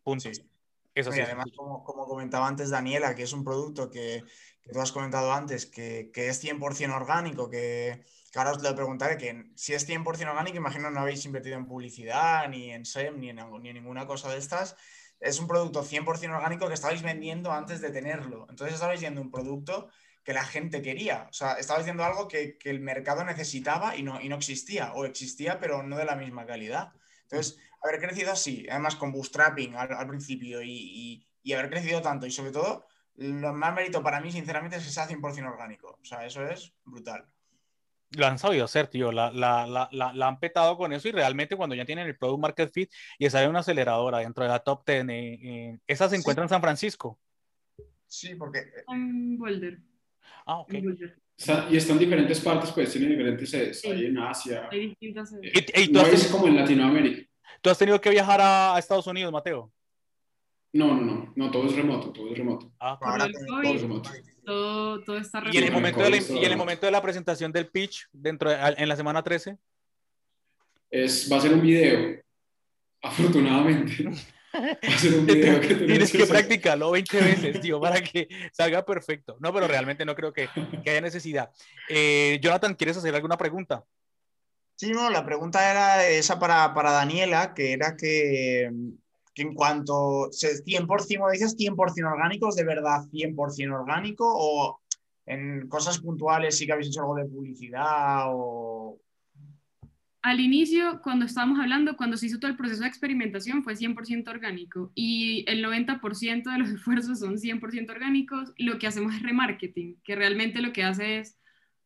[0.03, 0.33] Punto.
[0.33, 0.43] Sí.
[0.95, 4.25] Eso sí, además, como, como, comentaba antes Daniela, que es un producto que,
[4.63, 8.73] que tú has comentado antes, que, que es 100% orgánico, que, que ahora os le
[8.73, 13.21] preguntaré que si es 100% orgánico, imagino no habéis invertido en publicidad, ni en SEM,
[13.21, 14.75] ni en, ni en ninguna cosa de estas.
[15.21, 18.47] Es un producto 100% orgánico que estabais vendiendo antes de tenerlo.
[18.51, 19.91] Entonces estabais viendo un producto
[20.29, 21.27] que la gente quería.
[21.31, 24.93] O sea, estabais viendo algo que, que el mercado necesitaba y no, y no existía.
[24.93, 26.93] O existía, pero no de la misma calidad.
[27.23, 32.03] Entonces, haber crecido así, además con bootstrapping al, al principio y, y, y haber crecido
[32.03, 35.99] tanto y sobre todo, lo más mérito para mí, sinceramente, es que sea 100% orgánico.
[35.99, 37.27] O sea, eso es brutal
[38.11, 39.13] lo han sabido hacer, tío.
[39.13, 42.41] La, la, la, la, han petado con eso y realmente cuando ya tienen el Product
[42.41, 46.17] Market Fit y sale una aceleradora dentro de la top 10, eh, eh, ¿esa se
[46.17, 46.47] encuentra sí.
[46.47, 47.19] en San Francisco?
[48.07, 48.73] Sí, porque...
[48.89, 49.79] En Boulder.
[50.49, 50.75] Ah, ok.
[51.37, 53.81] Está, y están en diferentes partes, pues tienen diferentes sedes.
[53.81, 53.89] Sí.
[53.89, 54.67] Hay en Asia.
[54.73, 55.53] Hay distintas sedes.
[55.55, 57.31] ¿Y, y no es como en Latinoamérica.
[57.61, 59.71] ¿Tú has tenido que viajar a, a Estados Unidos, Mateo?
[60.73, 62.73] No, no, no, no, todo es remoto, todo es remoto.
[62.81, 64.11] Ah, el COVID, todo es remoto.
[64.45, 65.55] Todo, todo está remoto.
[65.55, 68.09] ¿Y en, el momento de la, ¿Y en el momento de la presentación del pitch,
[68.11, 69.59] dentro de, en la semana 13?
[70.91, 72.21] Es, va a ser un video,
[73.03, 74.11] afortunadamente.
[74.55, 79.37] Un video que Tienes que, que practicarlo 20 veces, tío, para que salga perfecto.
[79.41, 80.49] No, pero realmente no creo que,
[80.83, 81.51] que haya necesidad.
[81.89, 83.85] Eh, Jonathan, ¿quieres hacer alguna pregunta?
[84.77, 88.71] Sí, no, la pregunta era esa para, para Daniela, que era que
[89.39, 94.81] que en cuanto 100%, dices 100% orgánicos, de verdad 100% orgánico o
[95.27, 98.99] en cosas puntuales sí que habéis hecho algo de publicidad o...
[100.21, 104.29] Al inicio, cuando estábamos hablando, cuando se hizo todo el proceso de experimentación, fue 100%
[104.29, 108.53] orgánico y el 90% de los esfuerzos son 100% orgánicos.
[108.57, 111.39] Lo que hacemos es remarketing, que realmente lo que hace es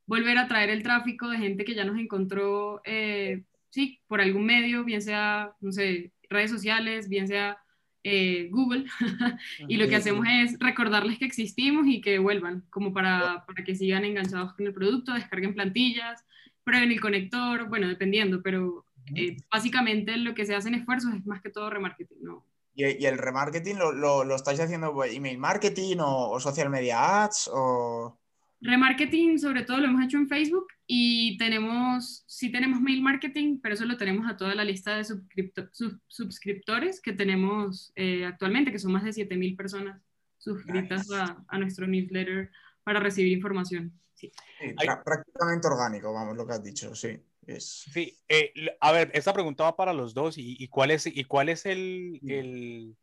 [0.07, 4.47] volver a traer el tráfico de gente que ya nos encontró, eh, sí, por algún
[4.47, 7.59] medio, bien sea, no sé, redes sociales, bien sea
[8.05, 8.87] eh, Google,
[9.69, 13.77] y lo que hacemos es recordarles que existimos y que vuelvan, como para, para, que
[13.77, 16.25] sigan enganchados con el producto, descarguen plantillas,
[16.65, 21.27] prueben el conector, bueno, dependiendo, pero eh, básicamente lo que se hace en esfuerzos es
[21.27, 22.45] más que todo remarketing, ¿no?
[22.75, 27.25] ¿Y, y el remarketing lo, lo, lo, estáis haciendo email marketing o, o social media
[27.25, 27.51] ads?
[27.53, 28.19] O...
[28.63, 33.75] Remarketing, sobre todo lo hemos hecho en Facebook y tenemos, sí tenemos mail marketing, pero
[33.75, 38.73] eso lo tenemos a toda la lista de suscriptor, sub, suscriptores que tenemos eh, actualmente,
[38.73, 40.01] que son más de 7.000 personas
[40.39, 41.15] suscritas nice.
[41.15, 42.51] a, a, nuestro newsletter
[42.85, 43.93] para recibir información.
[44.15, 44.31] Sí.
[44.61, 47.19] Sí, prácticamente orgánico, vamos, lo que has dicho, sí.
[47.47, 47.89] Es...
[47.93, 51.25] Sí, eh, a ver, esta pregunta va para los dos y, y cuál es, y
[51.25, 52.97] cuál es el, el,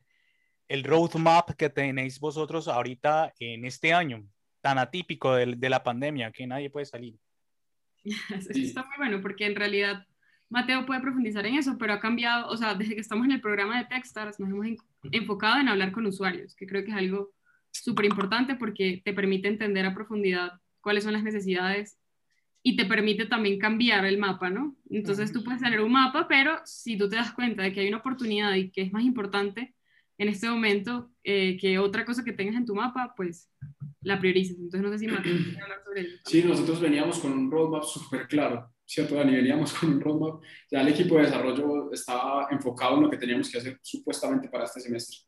[0.69, 4.25] el roadmap que tenéis vosotros ahorita en este año
[4.61, 7.17] tan atípico de, de, la pandemia que nadie puede salir.
[8.03, 10.05] Eso está muy bueno porque en realidad
[10.49, 13.41] Mateo puede profundizar en eso, pero ha cambiado, o sea, desde que estamos en el
[13.41, 14.65] programa de Techstars nos hemos
[15.11, 17.31] enfocado en hablar con usuarios, que creo que es algo
[17.71, 21.97] súper importante porque te permite entender a profundidad cuáles son las necesidades
[22.61, 24.75] y te permite también cambiar el mapa, ¿no?
[24.89, 27.87] Entonces tú puedes tener un mapa, pero si tú te das cuenta de que hay
[27.87, 29.73] una oportunidad y que es más importante
[30.17, 33.49] en este momento eh, que otra cosa que tengas en tu mapa, pues
[34.01, 34.57] la priorices.
[34.57, 36.17] Entonces, no sé si Mateo quiere hablar sobre eso.
[36.25, 39.35] Sí, nosotros veníamos con un roadmap súper claro, ¿cierto, Dani?
[39.35, 40.41] Veníamos con un roadmap.
[40.69, 44.65] Ya el equipo de desarrollo estaba enfocado en lo que teníamos que hacer supuestamente para
[44.65, 45.19] este semestre.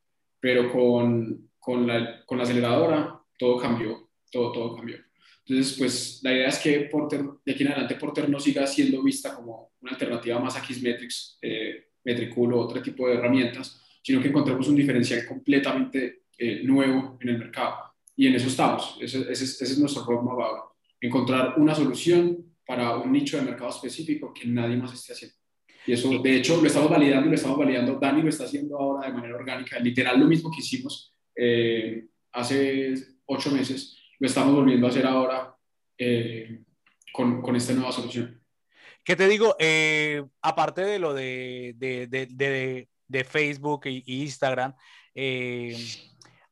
[0.41, 4.97] Pero con, con, la, con la aceleradora todo cambió, todo, todo cambió.
[5.45, 9.01] Entonces, pues la idea es que Porter, de aquí en adelante Porter no siga siendo
[9.01, 14.29] vista como una alternativa más a Kissmetrics, eh, o otro tipo de herramientas, sino que
[14.29, 17.75] encontremos un diferencial completamente eh, nuevo en el mercado.
[18.15, 20.63] Y en eso estamos, ese, ese, ese es nuestro roadmap ahora,
[20.99, 25.35] encontrar una solución para un nicho de mercado específico que nadie más esté haciendo.
[25.85, 27.99] Y eso, de hecho, lo estamos validando lo estamos validando.
[27.99, 32.93] Dani lo está haciendo ahora de manera orgánica, literal lo mismo que hicimos eh, hace
[33.25, 35.55] ocho meses, lo estamos volviendo a hacer ahora
[35.97, 36.61] eh,
[37.11, 38.41] con, con, esta nueva solución.
[39.03, 39.55] ¿Qué te digo?
[39.59, 44.73] Eh, aparte de lo de, de, de, de Facebook e Instagram,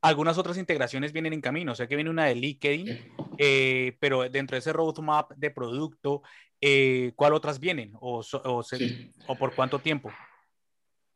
[0.01, 1.75] algunas otras integraciones vienen en camino.
[1.75, 3.13] Sé que viene una de LinkedIn,
[3.99, 6.23] pero dentro de ese roadmap de producto,
[6.61, 8.63] eh, ¿cuál otras vienen o, o,
[9.27, 10.11] o, por cuánto tiempo?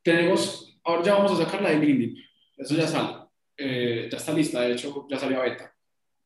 [0.02, 2.16] Tenemos, ahora ya vamos a sacar la de LinkedIn,
[2.56, 3.23] eso ya sale,
[3.56, 5.74] eh, ya está lista, de hecho ya salió a beta.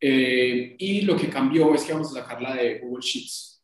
[0.01, 3.63] Eh, y lo que cambió es que vamos a sacar la de Google Sheets.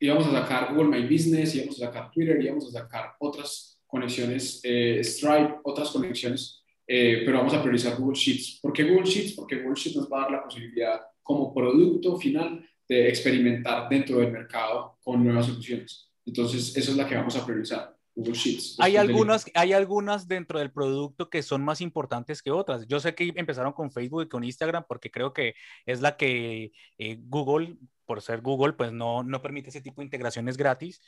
[0.00, 4.60] Íbamos a sacar Google My Business, íbamos a sacar Twitter, íbamos a sacar otras conexiones,
[5.02, 8.60] Stripe, otras conexiones, pero vamos a priorizar Google Sheets.
[8.60, 9.32] ¿Por qué Google Sheets?
[9.32, 14.18] Porque Google Sheets nos va a dar la posibilidad como producto final de experimentar dentro
[14.18, 16.10] del mercado con nuevas soluciones.
[16.24, 17.97] Entonces, esa es la que vamos a priorizar.
[18.18, 18.76] Google Sheets.
[18.80, 22.86] Hay algunas, hay algunas dentro del producto que son más importantes que otras.
[22.88, 25.54] Yo sé que empezaron con Facebook y con Instagram porque creo que
[25.86, 27.76] es la que eh, Google,
[28.06, 31.00] por ser Google, pues no, no permite ese tipo de integraciones gratis,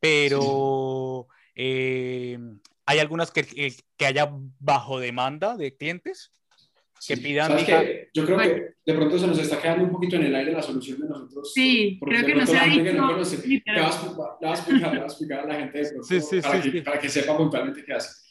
[0.00, 2.38] pero eh,
[2.86, 6.32] hay algunas que, que haya bajo demanda de clientes
[7.06, 7.56] que pidan.
[8.12, 10.62] Yo creo que de pronto se nos está quedando un poquito en el aire la
[10.62, 11.52] solución de nosotros.
[11.52, 12.82] Sí, creo que no se ha dicho.
[12.82, 16.08] le, va a explicar, le va a explicar a la gente de pronto,
[16.42, 18.24] para, que, para, que, sepa puntualmente qué hace.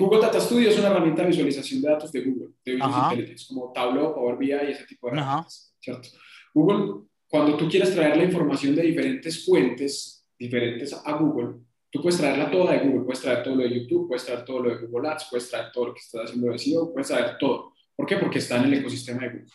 [0.00, 3.46] Google Data Studio es una herramienta de visualización de datos de Google, de Business Intelligence,
[3.48, 5.74] como Tableau, Power BI y ese tipo de herramientas.
[5.80, 6.08] ¿cierto?
[6.54, 12.18] Google, cuando tú quieres traer la información de diferentes fuentes diferentes a Google, tú puedes
[12.18, 14.86] traerla toda de Google, puedes traer todo lo de YouTube, puedes traer todo lo de
[14.86, 17.72] Google Ads, puedes traer todo lo que estás haciendo de SEO, puedes traer todo.
[17.96, 18.16] ¿Por qué?
[18.18, 19.52] Porque está en el ecosistema de Google.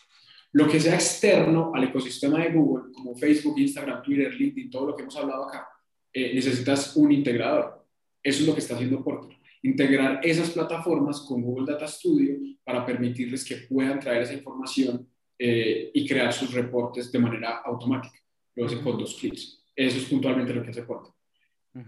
[0.54, 4.96] Lo que sea externo al ecosistema de Google, como Facebook, Instagram, Twitter, LinkedIn, todo lo
[4.96, 5.68] que hemos hablado acá,
[6.12, 7.86] eh, necesitas un integrador.
[8.22, 9.38] Eso es lo que está haciendo Porter.
[9.64, 15.92] Integrar esas plataformas con Google Data Studio para permitirles que puedan traer esa información eh,
[15.94, 18.20] y crear sus reportes de manera automática.
[18.56, 19.64] Lo hacen con dos clics.
[19.76, 21.14] Eso es puntualmente lo que hace Porter.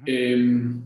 [0.05, 0.81] Em,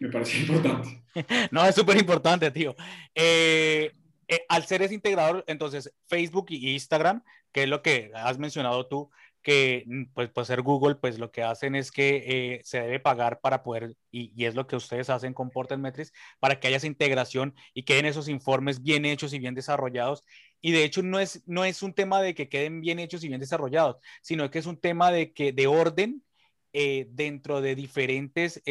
[0.00, 1.02] me parece importante.
[1.50, 2.74] no, es súper importante, tío.
[3.14, 3.92] Eh,
[4.28, 8.86] eh, al ser ese integrador, entonces Facebook y Instagram, que es lo que has mencionado
[8.86, 9.10] tú,
[9.42, 13.00] que mm, pues, pues ser Google, pues lo que hacen es que eh, se debe
[13.00, 16.76] pagar para poder, y, es lo que ustedes hacen con Portal Metrics, para que haya
[16.76, 20.24] esa integración y queden esos informes bien hechos y bien desarrollados.
[20.60, 23.28] Y de hecho no es, no es un tema de que queden bien hechos y
[23.28, 26.22] bien desarrollados, sino que es un tema de, que, de orden
[26.72, 28.62] eh, dentro de diferentes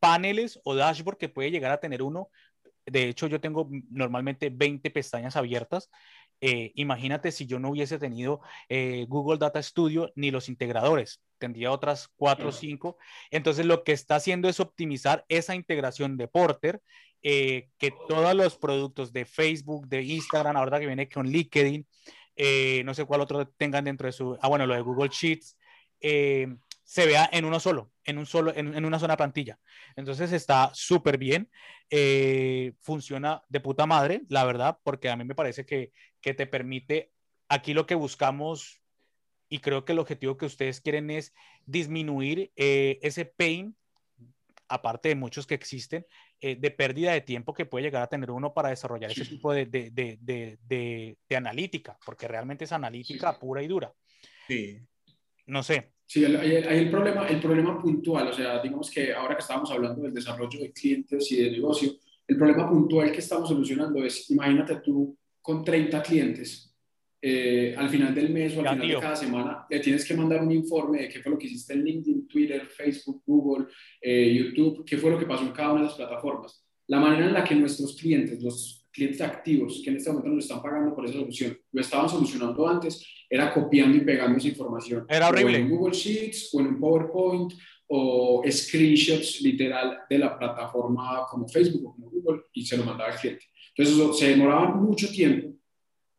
[0.00, 2.30] paneles o dashboard que puede llegar a tener uno
[2.90, 5.90] de hecho, yo tengo normalmente 20 pestañas abiertas.
[6.40, 11.70] Eh, imagínate si yo no hubiese tenido eh, Google Data Studio ni los integradores, tendría
[11.70, 12.96] otras 4 o 5.
[13.30, 16.80] Entonces, lo que está haciendo es optimizar esa integración de Porter,
[17.22, 21.86] eh, que todos los productos de Facebook, de Instagram, ahora que viene con LinkedIn,
[22.84, 25.58] no sé cuál otro tengan dentro de su, ah, bueno, lo de Google Sheets,
[26.90, 29.60] se vea en uno solo, en, un solo, en, una sola plantilla.
[29.94, 31.48] Entonces está súper bien,
[31.88, 36.48] eh, funciona de puta madre, la verdad, porque a mí me parece que, que te
[36.48, 37.12] permite,
[37.48, 38.82] aquí lo que buscamos
[39.48, 41.32] y creo que el objetivo que ustedes quieren es
[41.64, 43.76] disminuir eh, ese pain,
[44.66, 46.04] aparte de muchos que existen,
[46.40, 49.52] eh, de pérdida de tiempo que puede llegar a tener uno para desarrollar ese tipo
[49.52, 53.94] de, de, de, de, analítica, porque realmente es analítica pura y dura.
[54.48, 54.80] Sí.
[55.46, 59.42] No sé, Sí, hay, el, problema, el problema puntual, o sea, digamos que ahora que
[59.42, 61.92] estábamos hablando del desarrollo de clientes y de negocio,
[62.26, 66.74] el problema puntual que estamos solucionando es, imagínate tú con 30 clientes,
[67.22, 70.42] eh, al final del mes o al final de cada semana, le tienes que mandar
[70.42, 73.66] un informe de qué fue lo que hiciste en LinkedIn, Twitter, Facebook, Google,
[74.00, 76.66] eh, YouTube, qué fue lo que pasó en cada una de las plataformas.
[76.88, 80.44] La manera en la que nuestros clientes, los clientes activos que en este momento nos
[80.44, 85.06] están pagando por esa solución, lo estaban solucionando antes, era copiando y pegando esa información.
[85.08, 85.58] Era horrible.
[85.58, 87.52] en Google Sheets, o en un PowerPoint,
[87.88, 93.12] o screenshots literal de la plataforma como Facebook o como Google, y se lo mandaba
[93.12, 93.46] al cliente.
[93.74, 95.56] Entonces, eso, se demoraba mucho tiempo,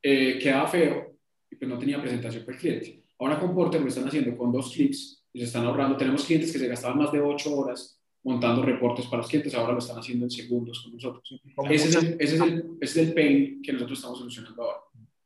[0.02, 1.18] eh, quedaba feo,
[1.50, 3.04] y pues no tenía presentación para el cliente.
[3.20, 5.98] Ahora con Porter lo están haciendo con dos clics, y se están ahorrando.
[5.98, 9.74] Tenemos clientes que se gastaban más de ocho horas montando reportes para los clientes, ahora
[9.74, 11.42] lo están haciendo en segundos con nosotros.
[11.70, 14.80] Ese, es el, ese, es el, ese es el pain que nosotros estamos solucionando ahora.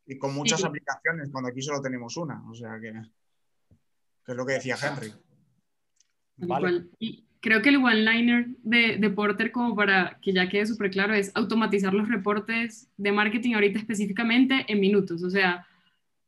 [0.08, 2.93] Y con muchas aplicaciones, cuando aquí solo tenemos una, o sea que,
[4.24, 5.12] que es lo que decía Henry.
[6.38, 6.86] Vale.
[7.00, 11.14] Y creo que el one-liner de, de, Porter, como para que ya quede súper claro,
[11.14, 15.24] es automatizar los reportes de marketing ahorita específicamente en minutos.
[15.24, 15.66] O sea,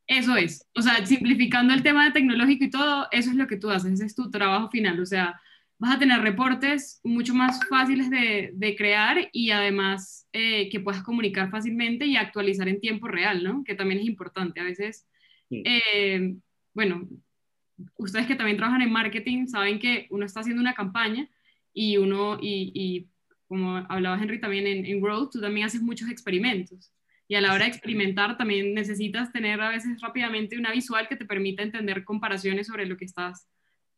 [0.06, 0.66] eso es.
[0.74, 3.92] O sea, simplificando el tema de tecnológico y todo, eso es lo que tú haces,
[3.92, 4.98] ese es tu trabajo final.
[5.00, 5.40] O sea,
[5.78, 11.02] vas a tener reportes mucho más fáciles de, de crear y además eh, que puedas
[11.02, 13.62] comunicar fácilmente y actualizar en tiempo real, ¿no?
[13.64, 14.60] Que también es importante.
[14.60, 15.06] A veces,
[15.50, 16.34] eh,
[16.74, 17.08] bueno,
[17.96, 21.28] ustedes que también trabajan en marketing saben que uno está haciendo una campaña
[21.72, 23.08] y uno, y, y
[23.46, 26.92] como hablaba Henry también en, en Growth, tú también haces muchos experimentos.
[27.28, 31.16] Y a la hora de experimentar también necesitas tener a veces rápidamente una visual que
[31.16, 33.46] te permita entender comparaciones sobre lo que estás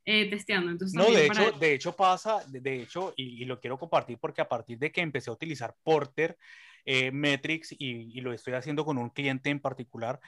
[0.05, 0.70] eh, testeando.
[0.70, 4.48] Entonces, no, de hecho, de hecho pasa, de, hecho, y, lo quiero compartir porque a
[4.48, 6.38] partir de que empecé a utilizar Porter
[6.84, 10.18] eh, Metrics y, lo estoy haciendo con un cliente en particular,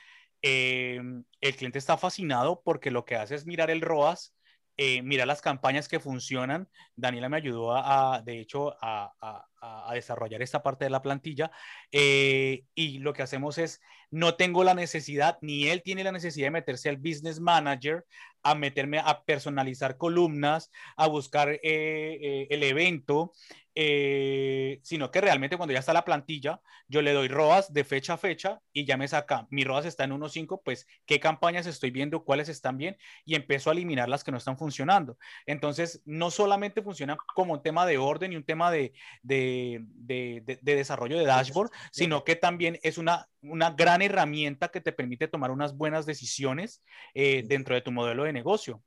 [0.43, 1.01] eh,
[1.41, 4.35] el cliente está fascinado porque lo que hace es mirar el ROAS,
[5.05, 6.69] mirar las campañas que funcionan.
[6.97, 11.53] Daniela me ayudó a, de hecho, a, a, desarrollar esta parte de la plantilla
[11.93, 16.51] y lo que hacemos es, no tengo la necesidad, ni él tiene la necesidad de
[16.53, 18.05] meterse al business manager
[18.43, 23.33] a meterme a personalizar columnas, a buscar eh, eh, el evento,
[23.75, 28.15] eh, sino que realmente cuando ya está la plantilla, yo le doy ROAS de fecha
[28.15, 31.91] a fecha y ya me saca, mi ROAS está en 1.5, pues qué campañas estoy
[31.91, 35.17] viendo, cuáles están bien y empiezo a eliminar las que no están funcionando.
[35.47, 40.59] Entonces, no solamente funciona como un tema de orden y un tema de, de, de,
[40.61, 45.29] de desarrollo de dashboard, sino que también es una, una gran herramienta que te permite
[45.29, 46.83] tomar unas buenas decisiones
[47.15, 48.83] dentro de tu modelo de negocio.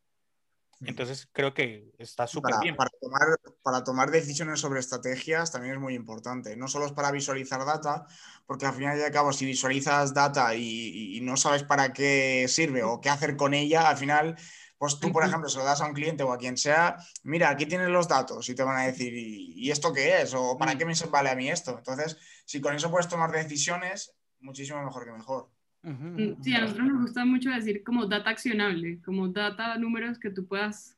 [0.82, 2.76] Entonces creo que está súper bien.
[2.76, 6.56] Para tomar, para tomar decisiones sobre estrategias también es muy importante.
[6.58, 8.06] No solo es para visualizar data,
[8.46, 12.84] porque al final y al cabo, si visualizas data y, no sabes para qué sirve
[12.84, 14.36] o qué hacer con ella, al final,
[14.78, 17.50] pues tú, por ejemplo, se lo das a un cliente o a quien sea, mira,
[17.50, 20.34] aquí tienes los datos y te van a decir, ¿y, esto qué es?
[20.34, 20.78] ¿O para mm.
[20.78, 21.78] qué me vale a mí esto?
[21.78, 24.14] Entonces, si con eso puedes tomar decisiones,
[24.46, 25.50] muchísimo mejor que mejor.
[26.42, 30.48] Sí, a nosotros nos gusta mucho decir como data accionable, como data, números que tú
[30.48, 30.98] puedas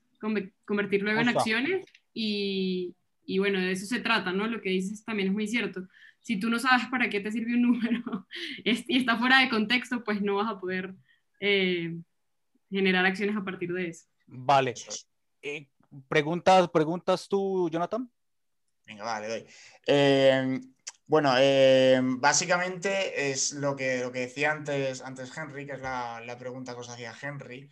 [0.66, 2.96] convertir luego en acciones y,
[3.26, 4.48] y, bueno, de eso se trata, ¿no?
[4.48, 5.88] Lo que dices también es muy cierto.
[6.22, 8.28] Si tú no sabes para qué te sirve un número
[8.64, 10.96] y está fuera de contexto, pues no vas a poder
[11.42, 11.98] eh,
[12.70, 14.06] generar acciones a partir de eso.
[14.26, 14.74] Vale.
[15.42, 15.68] Eh,
[16.08, 18.10] ¿preguntas, ¿Preguntas tú, Jonathan?
[18.86, 19.46] Venga, vale, doy.
[19.86, 20.62] Eh,
[21.08, 26.36] bueno, eh, básicamente es lo que, lo que decía antes, antes Henry, que es la,
[26.38, 27.72] pregunta que os hacía Henry,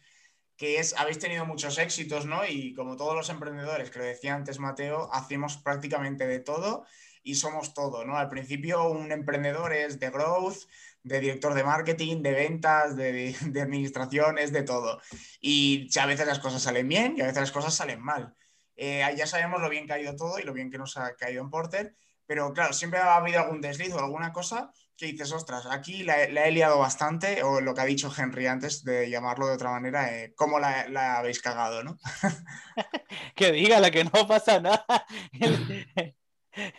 [0.56, 2.46] que es, habéis tenido muchos éxitos, ¿no?
[2.46, 6.86] Y como todos los emprendedores, que lo decía antes Mateo, hacemos prácticamente de todo
[7.24, 8.18] y somos todo, ¿no?
[8.18, 10.60] Al principio un emprendedor es de growth,
[11.04, 15.02] de director de marketing, de ventas, de, de administración, es de todo.
[15.42, 18.34] Y a veces las cosas salen bien y a veces las cosas salen mal.
[18.78, 21.16] Eh, ya sabemos lo bien que ha ido todo y lo bien que nos ha
[21.16, 21.96] caído en Porter
[22.28, 26.24] pero claro, siempre ha habido algún desliz o alguna cosa que dices, ostras, aquí la,
[26.24, 30.18] he liado bastante, o lo que ha dicho Henry antes de llamarlo de otra manera,
[30.18, 31.98] eh, ¿cómo la, habéis cagado, no?
[33.36, 34.86] que diga la que no pasa nada.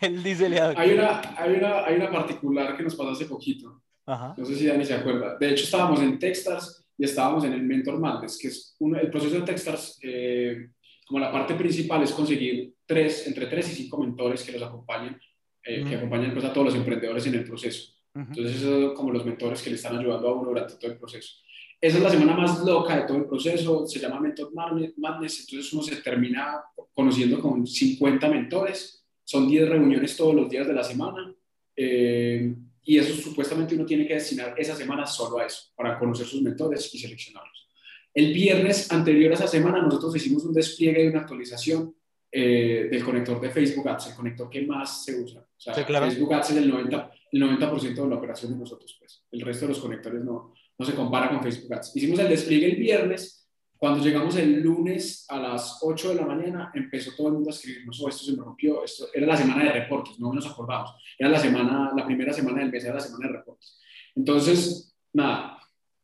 [0.01, 3.82] El, dice hay una, hay, una, hay una particular que nos pasó hace poquito.
[4.07, 5.36] No sé si Dani se acuerda.
[5.36, 9.34] De hecho, estábamos en Techstars y estábamos en el Mentor Madness, que es el proceso
[9.34, 10.68] de Techstars, eh,
[11.07, 15.20] como la parte principal es conseguir tres, entre tres y cinco mentores que los acompañen
[15.67, 17.93] eh, que acompañan pues, a todos los emprendedores en el proceso.
[18.14, 21.35] Entonces, eso como los mentores que le están ayudando a uno durante todo el proceso.
[21.79, 25.73] Esa es la semana más loca de todo el proceso, se llama Mentor Madness, entonces
[25.75, 26.62] uno se termina
[26.95, 31.35] conociendo con 50 mentores, son 10 reuniones todos los días de la semana,
[31.77, 36.27] eh, y eso supuestamente uno tiene que destinar esa semana solo a eso, para conocer
[36.27, 37.69] sus mentores y seleccionarlos.
[38.14, 41.95] El viernes anterior a esa semana nosotros hicimos un despliegue y una actualización
[42.33, 45.45] eh, del conector de Facebook Ads, el conector que más se usa.
[45.59, 49.25] O sea, Facebook Ads es el 90%, el 90 de la operación de nosotros, pues.
[49.31, 51.97] El resto de los conectores no, no se compara con Facebook Ads.
[51.97, 53.49] Hicimos el despliegue el viernes.
[53.79, 57.53] Cuando llegamos el lunes a las 8 de la mañana, empezó todo el mundo a
[57.53, 60.95] escribirnos, oh, esto se me rompió, esto era la semana de reportes, no nos acordamos.
[61.19, 63.79] Era la semana, la primera semana del mes, era la semana de reportes.
[64.15, 65.59] Entonces, nada,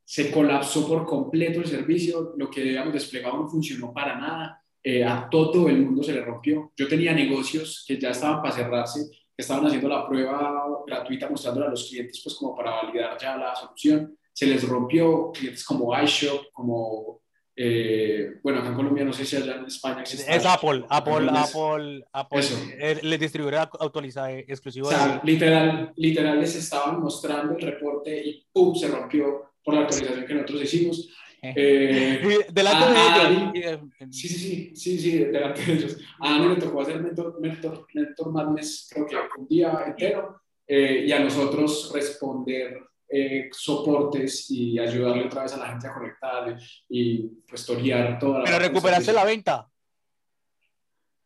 [0.04, 5.04] se colapsó por completo el servicio, lo que habíamos desplegado no funcionó para nada eh,
[5.04, 6.72] a todo el mundo se le rompió.
[6.76, 9.08] Yo tenía negocios que ya estaban para cerrarse,
[9.42, 13.54] estaban haciendo la prueba gratuita mostrándole a los clientes pues como para validar ya la
[13.54, 14.16] solución.
[14.32, 17.20] Se les rompió clientes como iShop, como,
[17.54, 22.04] eh, bueno, acá en Colombia no sé si allá en España Es Apple, Apple, Apple,
[22.12, 22.44] Apple,
[22.78, 24.88] el distribuidor autorizado eh, exclusivo.
[24.88, 28.74] O sea, literal, literal les estaban mostrando el reporte y ¡pum!
[28.74, 31.08] se rompió por la actualización que nosotros hicimos.
[31.44, 33.80] Eh, delante de ellos.
[34.10, 35.98] Sí, sí, sí, sí, sí, delante de ellos.
[36.20, 41.04] A Ani le tocó hacer mentor, mentor, mentor madness, creo que un día entero, eh,
[41.06, 46.56] y a nosotros responder eh, soportes y ayudarle otra vez a la gente a conectar
[46.88, 48.44] y pues torear toda la...
[48.44, 49.68] Pero recuperaste la venta.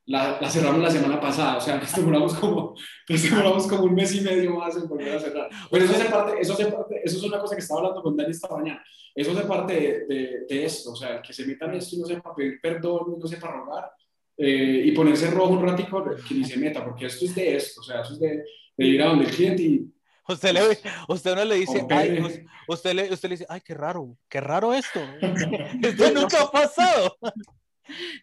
[0.07, 2.74] La, la, cerramos la semana pasada, o sea, nos demoramos como,
[3.09, 5.48] nos demoramos como un mes y medio más en volver a cerrar.
[5.70, 8.16] Pero eso, hace parte, eso, hace parte, eso es una cosa que estaba hablando con
[8.16, 8.82] Dani esta mañana,
[9.14, 12.07] eso hace parte de, de, de esto, o sea, que se metan esto y no
[12.07, 13.90] sepa pedir perdón, no sepa rogar,
[14.36, 17.80] eh, y ponerse rojo un ratico, que ni se meta, porque esto es de esto,
[17.80, 18.44] o sea, eso es de,
[18.76, 19.92] de ir a donde el cliente y
[20.28, 20.61] Usted, le,
[21.09, 22.18] usted no le dice, ay,
[22.66, 25.00] usted, le, usted le dice, ay, qué raro, qué raro esto.
[25.82, 27.16] esto nunca ha pasado.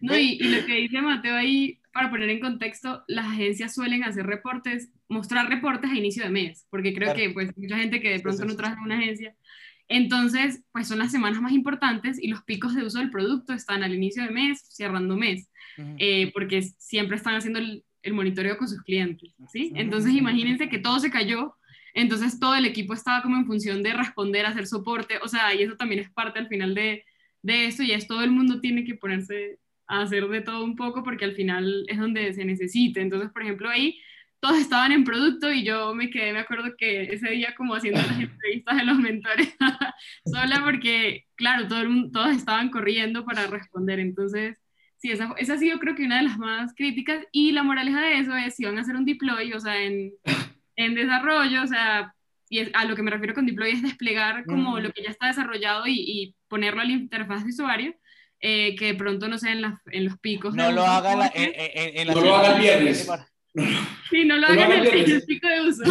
[0.01, 4.03] No, y, y, lo que dice Mateo ahí, para poner en contexto, las agencias suelen
[4.03, 8.09] hacer reportes, mostrar reportes a inicio de mes, porque creo que pues mucha gente que
[8.09, 9.35] de pronto no trabaja en una agencia.
[9.87, 13.83] Entonces, pues son las semanas más importantes y los picos de uso del producto están
[13.83, 15.49] al inicio de mes, cerrando mes,
[15.99, 19.71] eh, porque siempre están haciendo el, el, monitoreo con sus clientes, ¿sí?
[19.75, 21.55] Entonces, imagínense que todo se cayó,
[21.93, 25.61] entonces todo el equipo estaba como en función de responder, hacer soporte, o sea, y
[25.63, 27.03] eso también es parte al final de,
[27.43, 30.75] de esto y es todo el mundo tiene que ponerse a hacer de todo un
[30.75, 33.01] poco porque al final es donde se necesita.
[33.01, 33.99] Entonces, por ejemplo, ahí
[34.39, 38.01] todos estaban en producto y yo me quedé, me acuerdo que ese día como haciendo
[38.01, 39.55] las entrevistas de los mentores
[40.25, 43.99] sola porque, claro, todo el todos estaban corriendo para responder.
[43.99, 44.57] Entonces,
[44.97, 48.01] sí, esa, esa ha sido creo que una de las más críticas y la moraleja
[48.01, 50.11] de eso es si van a hacer un deploy, o sea, en,
[50.75, 52.13] en desarrollo, o sea,
[52.53, 55.25] y a lo que me refiero con deploy es desplegar como lo que ya está
[55.25, 57.95] desarrollado y, y ponerlo a la interfaz de usuario,
[58.39, 60.53] eh, que de pronto no sea en, en los picos.
[60.53, 63.09] No lo hagan la, en, en, en No lo hagan viernes.
[64.09, 65.83] Sí, no lo hagan en el, pico de uso.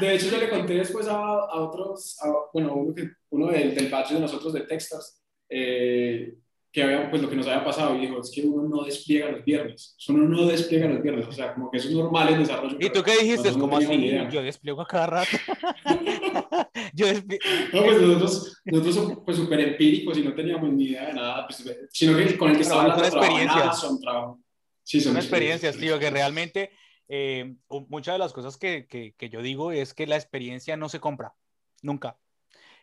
[0.00, 3.74] De hecho, yo le conté después a, a otros, a, bueno, uno, que, uno del,
[3.74, 6.34] del batch de nosotros de Textas, eh,
[6.78, 9.32] que había, pues lo que nos había pasado y dijo, es que uno no despliega
[9.32, 12.38] los viernes, uno no despliega los viernes, o sea, como que eso es normal en
[12.38, 12.76] desarrollo.
[12.78, 13.50] ¿Y tú qué dijiste?
[13.50, 14.10] No, como así?
[14.30, 15.36] Yo despliego a cada rato.
[16.94, 17.44] yo despliego.
[17.72, 21.46] No, pues nosotros, nosotros somos pues súper empíricos y no teníamos ni idea de nada,
[21.48, 23.80] pues, sino que con el que estaba hablando experiencias.
[23.80, 24.40] son trabajo.
[24.84, 26.70] Sí, son, son experiencias, tío, que realmente
[27.08, 27.56] eh,
[27.88, 31.00] muchas de las cosas que, que, que yo digo es que la experiencia no se
[31.00, 31.34] compra,
[31.82, 32.16] nunca.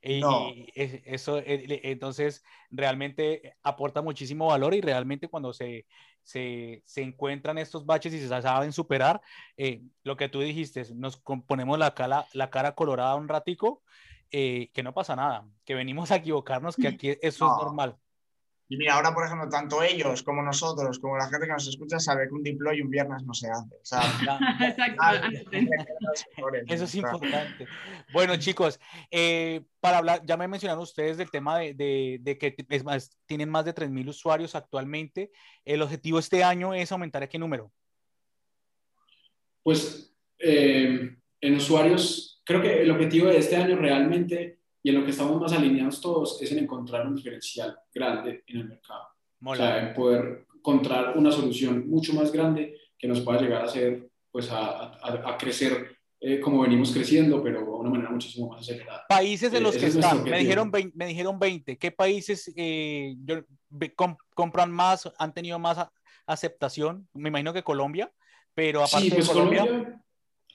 [0.07, 0.49] Y, no.
[0.49, 5.87] y eso, entonces, realmente aporta muchísimo valor y realmente cuando se,
[6.21, 9.19] se, se encuentran estos baches y se saben superar,
[9.57, 13.81] eh, lo que tú dijiste, nos ponemos la cara, la cara colorada un ratico,
[14.29, 17.53] eh, que no pasa nada, que venimos a equivocarnos, que aquí eso no.
[17.53, 17.97] es normal.
[18.67, 21.99] Y mira, ahora, por ejemplo, tanto ellos como nosotros, como la gente que nos escucha,
[21.99, 23.75] sabe que un deploy un viernes no se hace.
[23.75, 24.01] O sea,
[26.67, 27.67] Eso es importante.
[28.11, 28.79] Bueno, chicos,
[29.11, 33.15] eh, para hablar, ya me mencionaron ustedes del tema de, de, de que es más,
[33.27, 35.31] tienen más de 3.000 usuarios actualmente.
[35.63, 37.71] El objetivo este año es aumentar a qué número?
[39.61, 45.03] Pues eh, en usuarios, creo que el objetivo de este año realmente y en lo
[45.03, 49.07] que estamos más alineados todos es en encontrar un diferencial grande en el mercado.
[49.39, 49.63] Mola.
[49.63, 53.65] O sea, en poder encontrar una solución mucho más grande que nos pueda llegar a
[53.65, 58.47] hacer, pues a, a, a crecer eh, como venimos creciendo, pero de una manera muchísimo
[58.47, 59.05] más acelerada.
[59.09, 63.15] Países en los eh, que están, me dijeron, 20, me dijeron 20, ¿qué países eh,
[63.95, 65.79] comp compran más, han tenido más
[66.27, 67.09] aceptación?
[67.11, 68.11] Me imagino que Colombia,
[68.53, 69.65] pero aparte sí, pues de Colombia...
[69.65, 70.04] Colombia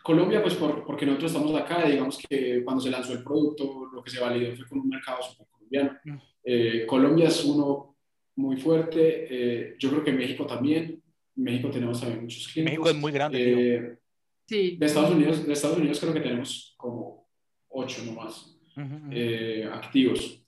[0.02, 4.02] Colombia, pues por, porque nosotros estamos acá, digamos que cuando se lanzó el producto, lo
[4.02, 5.98] que se validó fue con un mercado super colombiano.
[6.04, 6.16] Mm.
[6.44, 7.96] Eh, Colombia es uno
[8.36, 11.02] muy fuerte, eh, yo creo que México también,
[11.36, 12.72] México tenemos también muchos clientes.
[12.72, 13.76] México es muy grande.
[13.76, 13.98] Eh,
[14.46, 14.76] sí.
[14.78, 17.28] De Estados, Unidos, de Estados Unidos creo que tenemos como
[17.68, 19.72] ocho nomás uh -huh.
[19.72, 20.42] activos.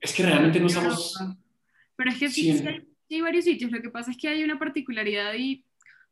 [0.00, 1.14] Es que realmente no estamos...
[1.94, 4.42] Pero es que sí, sí, hay, hay varios sitios, lo que pasa es que hay
[4.42, 5.62] una particularidad y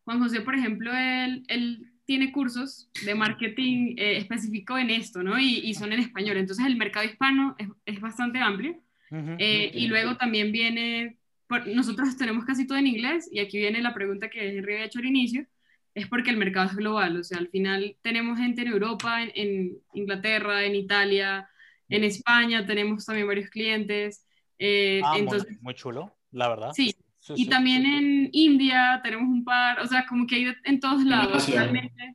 [0.05, 5.39] Juan José, por ejemplo, él, él tiene cursos de marketing eh, específico en esto, ¿no?
[5.39, 6.39] Y, y, son en español.
[6.39, 8.81] Entonces el mercado hispano es, es bastante amplio.
[9.11, 9.37] Uh -huh.
[9.39, 13.83] eh, y luego también viene, por, nosotros tenemos casi todo en inglés y aquí viene
[13.83, 15.47] la pregunta que Henry había hecho al inicio,
[15.95, 17.19] es porque el mercado es global.
[17.19, 21.47] O sea, al final tenemos gente en Europa, en, en Inglaterra, en Italia,
[21.91, 24.27] en España, tenemos también varios clientes.
[24.59, 26.71] Eh, ah, entonces, muy, muy chulo, la verdad.
[26.73, 26.95] Sí,
[27.35, 27.89] Sí, y sí, también sí.
[27.89, 31.63] en India tenemos un par, o sea, como que hay en todos lados, en Asia,
[31.63, 32.15] realmente.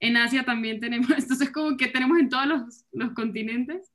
[0.00, 3.92] En Asia también tenemos, entonces como que tenemos en todos los, los continentes.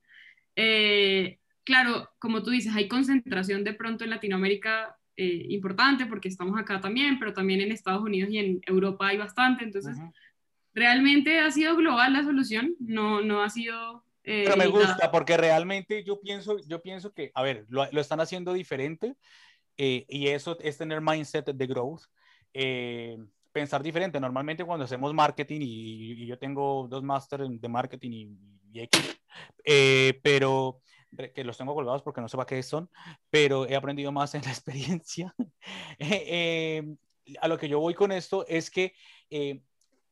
[0.56, 6.60] Eh, claro, como tú dices, hay concentración de pronto en Latinoamérica eh, importante porque estamos
[6.60, 10.14] acá también, pero también en Estados Unidos y en Europa hay bastante, entonces uh -huh.
[10.74, 14.06] realmente ha sido global la solución, no, no ha sido...
[14.24, 18.00] Eh, pero me gusta porque realmente yo pienso, yo pienso que, a ver, lo, lo
[18.02, 19.16] están haciendo diferente
[19.82, 22.02] eh, y eso es tener mindset de growth.
[22.54, 23.18] Eh,
[23.54, 24.20] pensar diferente.
[24.20, 28.90] Normalmente cuando hacemos marketing, y, y yo tengo dos másteres de marketing y, y
[29.64, 30.82] eh, pero
[31.34, 32.90] que los tengo colgados porque no sé para qué son,
[33.30, 35.34] pero he aprendido más en la experiencia.
[36.02, 36.84] Eh,
[37.42, 38.94] a lo que yo voy con esto es que
[39.30, 39.62] eh,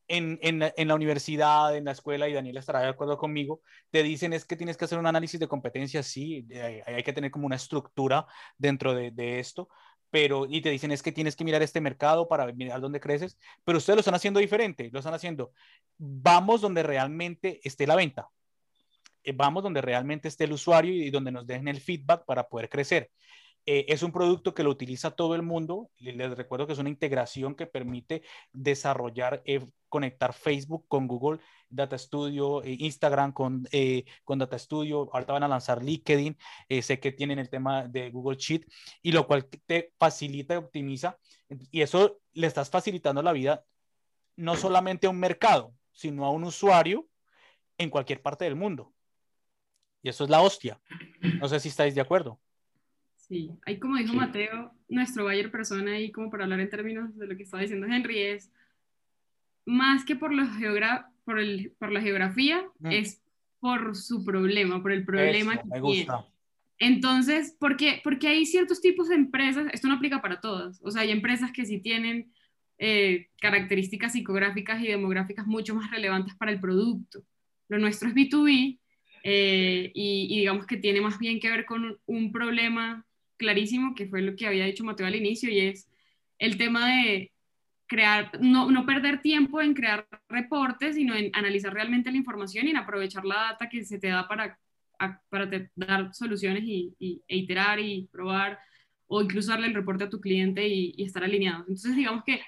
[0.07, 4.03] en, en, en, la universidad, en la escuela, y Daniel estará de acuerdo conmigo, te
[4.03, 7.31] dicen es que tienes que hacer un análisis de competencias, sí, hay, hay que tener
[7.31, 8.25] como una estructura
[8.57, 9.69] dentro de, de, esto,
[10.09, 13.37] pero y te dicen es que tienes que mirar este mercado para mirar dónde creces,
[13.63, 15.51] pero ustedes lo están haciendo diferente, lo están haciendo,
[15.97, 18.29] vamos donde realmente esté la venta,
[19.23, 22.69] eh, vamos donde realmente esté el usuario y donde nos dejen el feedback para poder
[22.69, 23.11] crecer.
[23.69, 25.91] Eh, es un producto que lo utiliza todo el mundo.
[25.97, 29.59] Les recuerdo que es una integración que permite desarrollar, eh,
[29.89, 35.09] conectar Facebook con Google Data Studio, eh, Instagram con, eh, con Data Studio.
[35.11, 36.37] Ahorita van a lanzar LinkedIn.
[36.81, 38.65] Sé que tienen el tema de Google Sheet
[39.01, 41.19] y lo cual te facilita y optimiza.
[41.69, 43.65] Y eso le estás facilitando la vida
[44.37, 47.07] no solamente a un mercado, sino a un usuario
[47.77, 48.93] en cualquier parte del mundo.
[50.01, 50.79] Y eso es la hostia.
[51.41, 52.39] No sé si estáis de acuerdo.
[53.29, 54.17] Sí, ahí como dijo sí.
[54.17, 57.87] Mateo, nuestro Bayer persona ahí como para hablar en términos de lo que estaba diciendo
[57.87, 58.51] Henry es
[59.65, 62.91] más que por, los geogra por, el, por la geografía, mm.
[62.91, 63.21] es
[63.59, 66.19] por su problema, por el problema Eso, que me gusta.
[66.19, 66.37] tiene.
[66.79, 67.99] Entonces, ¿por qué?
[68.03, 71.51] Porque hay ciertos tipos de empresas, esto no aplica para todas, o sea, hay empresas
[71.51, 72.31] que sí tienen
[72.77, 77.23] eh, características psicográficas y demográficas mucho más relevantes para el producto.
[77.67, 78.79] Lo nuestro es B2B
[79.23, 83.06] eh, y, y digamos que tiene más bien que ver con un problema
[83.37, 85.89] clarísimo, que fue lo que había dicho Mateo al inicio, y es
[86.39, 87.31] el tema de
[87.87, 92.71] crear, no, no, perder tiempo en crear reportes, sino en analizar realmente la información y
[92.71, 94.59] en aprovechar la data que se te da para,
[94.99, 96.95] a, para te dar soluciones y,
[97.27, 98.59] e iterar y probar,
[99.07, 101.61] o incluso darle el reporte a tu cliente y, y estar alineados.
[101.61, 102.41] Entonces, digamos que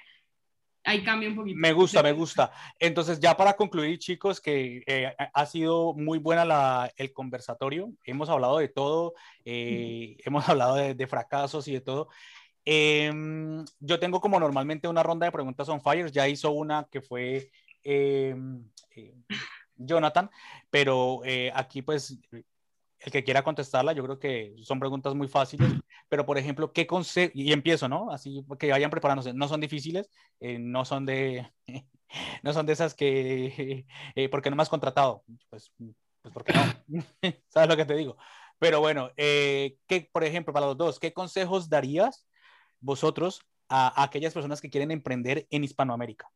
[0.84, 1.58] ahí cambia un poquito.
[1.60, 2.52] Me gusta, me gusta.
[2.80, 7.92] Entonces, ya para concluir, chicos, que eh, ha sido muy buena la, el conversatorio.
[8.04, 9.14] Hemos hablado de todo,
[9.46, 12.10] eh, hemos hablado de, de, fracasos y de todo.
[12.66, 13.12] Eh,
[13.80, 16.12] yo tengo como normalmente una ronda de preguntas on fire.
[16.12, 17.52] Ya hizo una que fue
[19.76, 20.30] Jonathan,
[20.70, 21.22] pero
[21.54, 22.20] aquí pues
[23.00, 25.68] el que quiera contestarla, yo creo que son preguntas muy fáciles,
[26.10, 27.32] pero por ejemplo, ¿qué consejo?
[27.34, 28.12] Y empiezo, ¿no?
[28.12, 31.50] Así que vayan preparándose, no son difíciles, eh, no son de,
[32.43, 33.86] no son de esas que,
[34.16, 35.24] eh, ¿por qué no me has contratado?
[35.50, 37.04] Pues, pues porque no,
[37.47, 38.18] ¿sabes lo que te digo?
[38.60, 42.28] Pero bueno, eh, ¿qué, por ejemplo, para los dos, ¿qué consejos darías
[42.82, 46.30] vosotros a, a aquellas personas que quieren emprender en Hispanoamérica?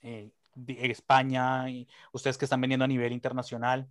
[0.00, 1.66] en España,
[2.12, 3.88] ustedes que están vendiendo a nivel internacional,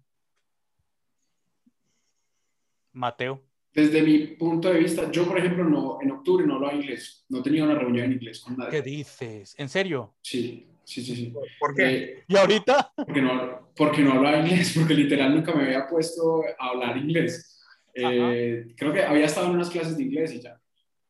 [2.97, 3.43] Mateo.
[3.73, 7.43] Desde mi punto de vista, yo por ejemplo no, en octubre no hablaba inglés, no
[7.43, 8.71] tenía una reunión en inglés con nadie.
[8.71, 9.53] ¿Qué dices?
[9.57, 10.15] ¿En serio?
[10.21, 11.15] Sí, sí, sí.
[11.15, 11.33] sí.
[11.59, 11.83] ¿Por qué?
[11.85, 12.91] Eh, ¿Y ahorita?
[12.95, 17.61] Porque no, porque no hablaba inglés, porque literal nunca me había puesto a hablar inglés.
[17.93, 20.59] Eh, creo que había estado en unas clases de inglés y ya.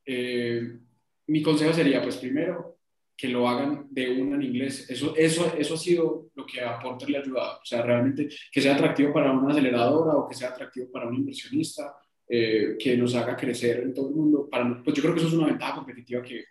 [0.06, 0.78] Eh,
[1.28, 2.77] mi consejo sería, pues primero,
[3.18, 4.88] que lo hagan de una en inglés.
[4.90, 7.60] Eso, eso, eso ha sido lo que a Porter le ha ayudado.
[7.62, 11.16] O sea, realmente que sea atractivo para una aceleradora o que sea atractivo para un
[11.16, 11.96] inversionista,
[12.30, 14.48] eh, que nos haga crecer en todo el mundo.
[14.50, 16.44] Para, pues yo creo que eso es una ventaja competitiva que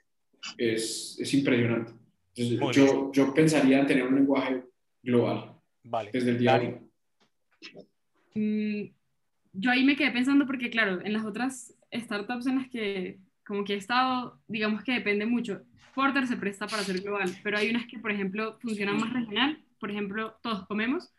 [0.58, 1.92] es, es impresionante.
[2.34, 4.64] Entonces, yo, yo pensaría en tener un lenguaje
[5.02, 5.54] global
[5.84, 6.10] vale.
[6.12, 6.90] desde el día uno.
[8.34, 8.90] Mm,
[9.52, 13.64] yo ahí me quedé pensando porque, claro, en las otras startups en las que como
[13.64, 15.62] que he estado, digamos que depende mucho.
[15.94, 19.62] Porter se presta para ser global, pero hay unas que, por ejemplo, funcionan más regional.
[19.78, 21.12] Por ejemplo, Todos Comemos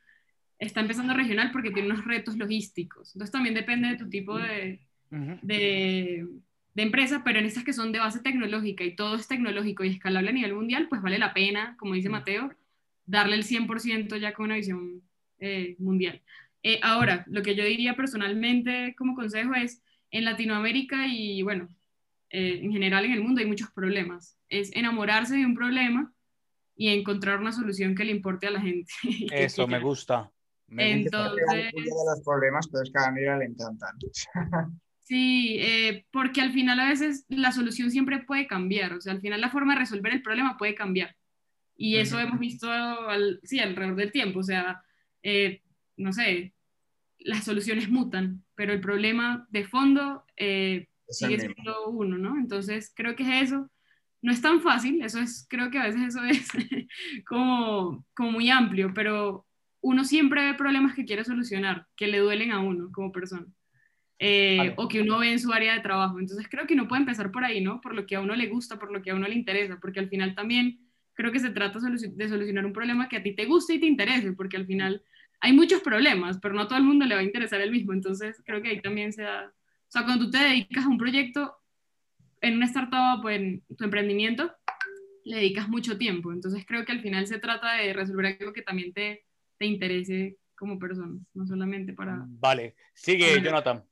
[0.60, 3.16] está empezando regional porque tiene unos retos logísticos.
[3.16, 6.28] Entonces también depende de tu tipo de, de,
[6.74, 9.90] de, empresa, pero en estas que son de base tecnológica y todo es tecnológico y
[9.90, 12.52] escalable a nivel mundial, pues vale la pena, como dice Mateo,
[13.06, 15.02] darle el 100% ya con una visión
[15.40, 16.22] eh, mundial.
[16.64, 21.70] Eh, ahora, lo que yo diría personalmente como consejo es, en Latinoamérica y bueno,
[22.30, 26.12] eh, en general en el mundo hay muchos problemas es enamorarse de un problema
[26.76, 28.92] y encontrar una solución que le importe a la gente.
[29.32, 30.32] Eso me gusta.
[30.68, 33.96] Me Entonces, de los problemas, pero es que a Daniela le encantan.
[35.00, 39.22] sí, eh, porque al final a veces la solución siempre puede cambiar, o sea, al
[39.22, 41.16] final la forma de resolver el problema puede cambiar.
[41.78, 42.24] Y eso uh -huh.
[42.24, 44.82] hemos visto al, sí, alrededor del tiempo, o sea,
[45.24, 45.62] eh,
[45.96, 46.54] no sé,
[47.20, 52.38] las soluciones mutan, pero el problema de fondo eh, sigue siendo uno, ¿no?
[52.38, 53.70] Entonces, creo que es eso
[54.22, 56.48] no es tan fácil, eso es, creo que a veces eso es
[57.26, 59.46] como, como muy amplio, pero
[59.82, 63.46] uno siempre ve problemas que quiere solucionar, que le duelen a uno como persona,
[64.20, 64.74] eh, vale.
[64.78, 66.20] o que uno ve en su área de trabajo.
[66.20, 67.80] Entonces creo que uno puede empezar por ahí, ¿no?
[67.80, 70.00] Por lo que a uno le gusta, por lo que a uno le interesa, porque
[70.00, 70.80] al final también
[71.14, 73.86] creo que se trata de solucionar un problema que a ti te guste y te
[73.86, 75.04] interese, porque al final
[75.40, 77.94] hay muchos problemas, pero no a todo el mundo le va a interesar el mismo.
[77.94, 79.54] Entonces creo que ahí también se da,
[79.88, 81.58] o sea, cuando tú te dedicas a un proyecto,
[82.42, 84.54] en una startup o en tu emprendimiento,
[85.24, 86.32] le dedicas mucho tiempo.
[86.32, 89.26] Entonces creo que al final se trata de resolver algo que también te,
[89.58, 92.18] te interese como persona, no solamente para...
[92.28, 93.84] Vale, sigue Jonathan.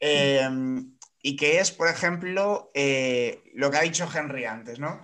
[0.00, 5.00] Em, y que es, por ejemplo, eh, lo que ha dicho Henry antes, ¿no?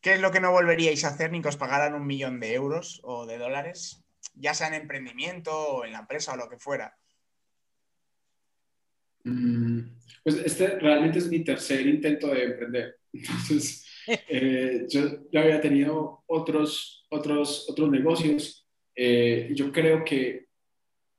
[0.00, 2.54] ¿Qué es lo que no volveríais a hacer ni que os pagaran un millón de
[2.54, 6.58] euros o de dólares, ya sea en emprendimiento o en la empresa o lo que
[6.58, 6.96] fuera?
[9.24, 9.80] Mm,
[10.22, 12.96] pues este realmente es mi tercer intento de emprender.
[13.12, 13.86] Entonces,
[14.28, 18.66] eh, yo ya había tenido otros, otros, otros negocios.
[18.94, 20.46] Eh, yo creo que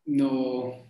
[0.06, 0.86] no,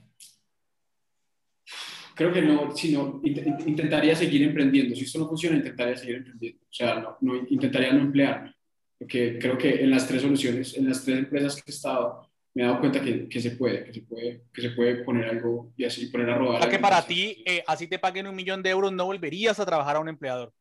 [2.15, 4.95] creo que no, sino intentaría seguir emprendiendo.
[4.95, 6.59] Si esto no funciona, intentaría seguir emprendiendo.
[6.63, 8.53] O sea, no, no, intentaría no emplearme.
[8.97, 12.63] Porque creo que en las tres soluciones, en las tres empresas que he estado, me
[12.63, 15.73] he dado cuenta que, que se puede, que se puede, que se puede poner algo
[15.75, 16.59] y así poner a rodar.
[16.59, 19.59] O sea, que para ti, eh, así te paguen un millón de euros, no volverías
[19.59, 20.53] a trabajar a un empleador.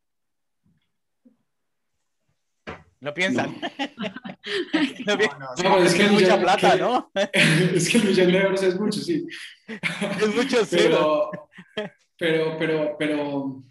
[3.01, 3.57] ¿No piensan?
[5.07, 5.16] No,
[5.62, 7.12] no, es que es mucha plata, ¿no?
[7.32, 9.26] es que el millón de euros es mucho, sí.
[9.68, 10.76] Es mucho, sí.
[10.76, 11.30] Pero,
[12.18, 13.62] pero, pero, pero,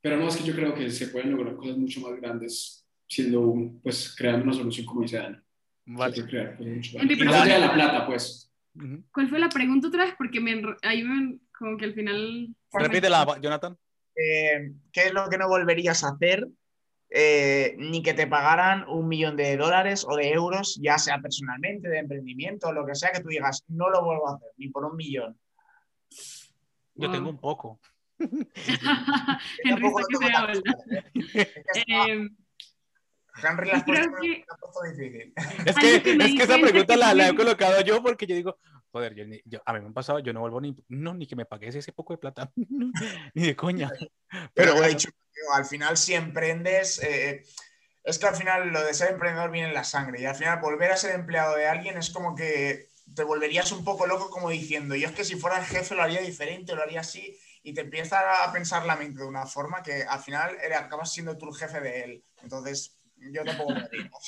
[0.00, 3.42] pero no, es que yo creo que se pueden lograr cosas mucho más grandes siendo
[3.42, 5.43] un, pues, creando una solución como dice Dani.
[5.86, 6.14] Vale.
[6.16, 8.50] Y más allá de la plata, pues.
[9.12, 10.14] ¿Cuál fue la pregunta otra vez?
[10.16, 12.48] Porque me, ahí me, como que al final...
[12.72, 13.76] Repítela, Jonathan.
[14.16, 16.48] Eh, ¿Qué es lo que no volverías a hacer
[17.16, 21.88] eh, ni que te pagaran un millón de dólares o de euros, ya sea personalmente,
[21.88, 24.84] de emprendimiento, lo que sea, que tú digas, no lo vuelvo a hacer, ni por
[24.84, 25.38] un millón.
[26.96, 27.78] Yo tengo un poco.
[29.64, 29.90] Henry,
[33.42, 35.32] Henry la puesto, difícil.
[35.66, 38.58] Es que, es que esa pregunta la, la, he colocado yo porque yo digo,
[38.92, 39.14] joder,
[39.44, 41.74] yo, a mí me han pasado, yo no vuelvo ni, no, ni que me pagues
[41.74, 42.52] ese poco de plata,
[43.34, 43.90] ni de coña.
[44.54, 45.08] Pero, Pero dicho,
[45.52, 47.44] al final si emprendes, eh,
[48.04, 50.60] es que al final lo de ser emprendedor viene en la sangre y al final
[50.60, 54.50] volver a ser empleado de alguien es como que te volverías un poco loco como
[54.50, 57.72] diciendo, yo es que si fuera el jefe lo haría diferente, lo haría así y
[57.74, 61.48] te empieza a pensar la mente de una forma que al final acabas siendo tú
[61.48, 62.24] el jefe de él.
[62.42, 62.93] Entonces,
[63.32, 64.18] yo tampoco me digo.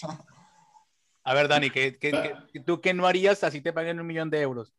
[1.25, 1.99] A ver, Dani, ¿qué,
[2.65, 4.73] tú qué no harías así te paguen un millón de euros?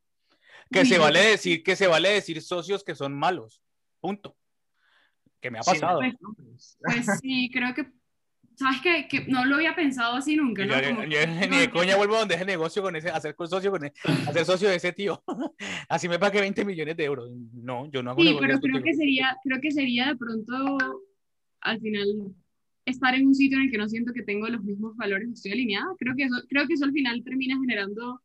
[0.72, 3.62] Que se vale decir, que se vale decir socios que son malos.
[4.00, 4.38] Punto
[5.40, 6.00] que me ha pasado.
[6.00, 7.88] Pues, pues, sí, creo que,
[8.56, 9.08] ¿sabes qué?
[9.08, 10.76] Que no lo había pensado así nunca, ¿no?
[11.06, 14.70] ni de coña vuelvo a donde ese negocio con ese, hacer socio con hacer socio
[14.70, 15.24] de ese tío.
[15.90, 17.30] así me pague 20 millones de euros.
[17.54, 20.78] No, yo no hago Sí, pero creo que, sería, creo que sería de pronto,
[21.62, 22.08] al final,
[22.90, 25.52] estar en un sitio en el que no siento que tengo los mismos valores, estoy
[25.52, 25.88] alineada.
[25.98, 28.22] Creo que eso, creo que eso al final termina generando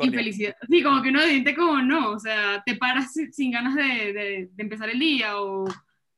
[0.00, 0.56] infelicidad.
[0.68, 4.48] Sí, como que uno siente como no, o sea, te paras sin ganas de, de,
[4.52, 5.66] de empezar el día o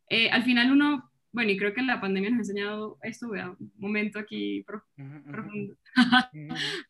[0.09, 3.51] eh, al final uno, bueno, y creo que la pandemia nos ha enseñado esto, vea,
[3.51, 5.75] un momento aquí profundo,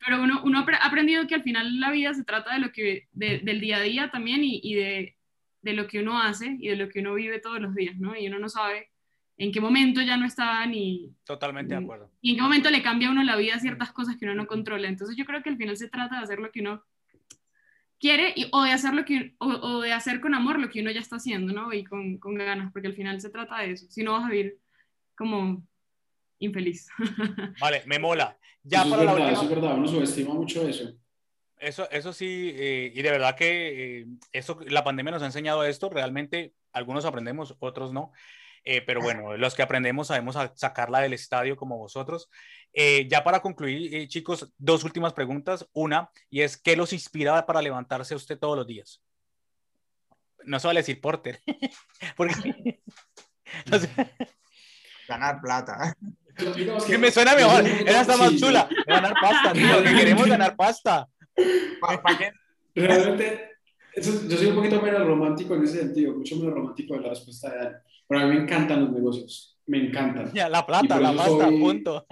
[0.05, 3.07] pero uno, uno, ha aprendido que al final la vida se trata de lo que,
[3.13, 5.15] del día a día también y, y de,
[5.61, 8.13] de, lo que uno hace y de lo que uno vive todos los días, ¿no?
[8.17, 8.89] Y uno no sabe
[9.37, 11.11] en qué momento ya no está ni...
[11.25, 12.11] Totalmente de acuerdo.
[12.21, 14.47] Y en qué momento le cambia a uno la vida ciertas cosas que uno no
[14.47, 14.87] controla.
[14.87, 16.83] Entonces yo creo que al final se trata de hacer lo que uno
[17.99, 20.91] quiere y, o, de hacer lo que, o, de hacer con amor lo que uno
[20.91, 21.73] ya está haciendo, ¿no?
[21.73, 23.87] Y con, con ganas, porque al final se trata de eso.
[23.89, 24.59] Si no vas a vivir
[25.15, 25.65] como
[26.39, 26.89] infeliz.
[27.59, 28.37] Vale, me mola.
[28.63, 30.93] Ya eso, para es verdad, eso es verdad, uno subestima mucho eso.
[31.57, 35.63] Eso, eso sí, eh, y de verdad que eh, eso, la pandemia nos ha enseñado
[35.63, 38.11] esto, realmente algunos aprendemos, otros no.
[38.65, 42.29] Eh, pero bueno, los que aprendemos sabemos sacarla del estadio como vosotros.
[42.73, 45.67] Eh, ya para concluir, eh, chicos, dos últimas preguntas.
[45.73, 49.01] Una, y es, ¿qué los inspira para levantarse usted todos los días?
[50.45, 51.39] No se vale decir Porter,
[52.17, 52.81] porque...
[55.07, 55.95] Ganar plata.
[56.87, 58.67] Que me suena mejor, era hasta más chula.
[58.87, 61.07] Ganar pasta, tío, que queremos ganar pasta.
[62.73, 63.51] Realmente,
[63.97, 67.51] yo soy un poquito menos romántico en ese sentido, mucho menos romántico de la respuesta
[67.51, 67.75] de Dani.
[68.13, 70.31] Pero a mí me encantan los negocios me encantan.
[70.33, 72.05] Ya, la plata, la pasta, punto.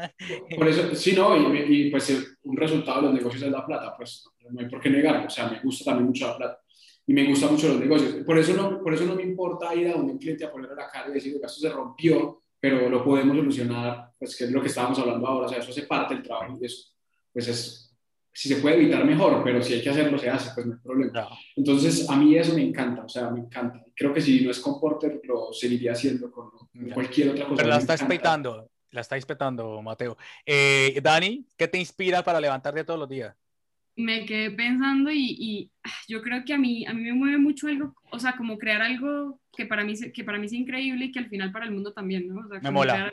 [0.56, 4.26] Por eso, sí, no, y, pues un resultado de los negocios es la plata, pues
[4.50, 6.62] no hay por qué negarlo, o sea, me gusta también mucho la plata
[7.06, 8.24] y me gustan mucho los negocios.
[8.26, 10.76] Por eso no, por eso no me importa ir a donde un cliente a ponerle
[10.76, 14.52] la cara y decir que esto se rompió, pero lo podemos solucionar, pues que es
[14.52, 16.90] lo que estábamos hablando ahora, o sea, eso hace parte del trabajo y eso,
[17.34, 17.91] pues es
[18.34, 20.80] si se puede evitar mejor, pero si hay que hacerlo, se hace, pues no hay
[20.80, 21.28] problema.
[21.56, 23.84] Entonces, a mí eso me encanta, o sea, me encanta.
[23.96, 26.50] Creo que si no es con Porter, lo seguiría haciendo con,
[26.94, 27.58] cualquier otra cosa.
[27.58, 30.18] Pero la está espetando, la está espetando, Mateo.
[30.46, 33.36] Eh, Dani, ¿qué te inspira para levantarte todos los días?
[33.96, 37.38] me quedé pensando y, y, ah, yo creo que a mí, a mí me mueve
[37.38, 41.06] mucho algo, o sea, como crear algo que para mí, que para mí es increíble
[41.06, 42.46] y que al final para el mundo también, ¿no?
[42.46, 43.12] O sea, me mola.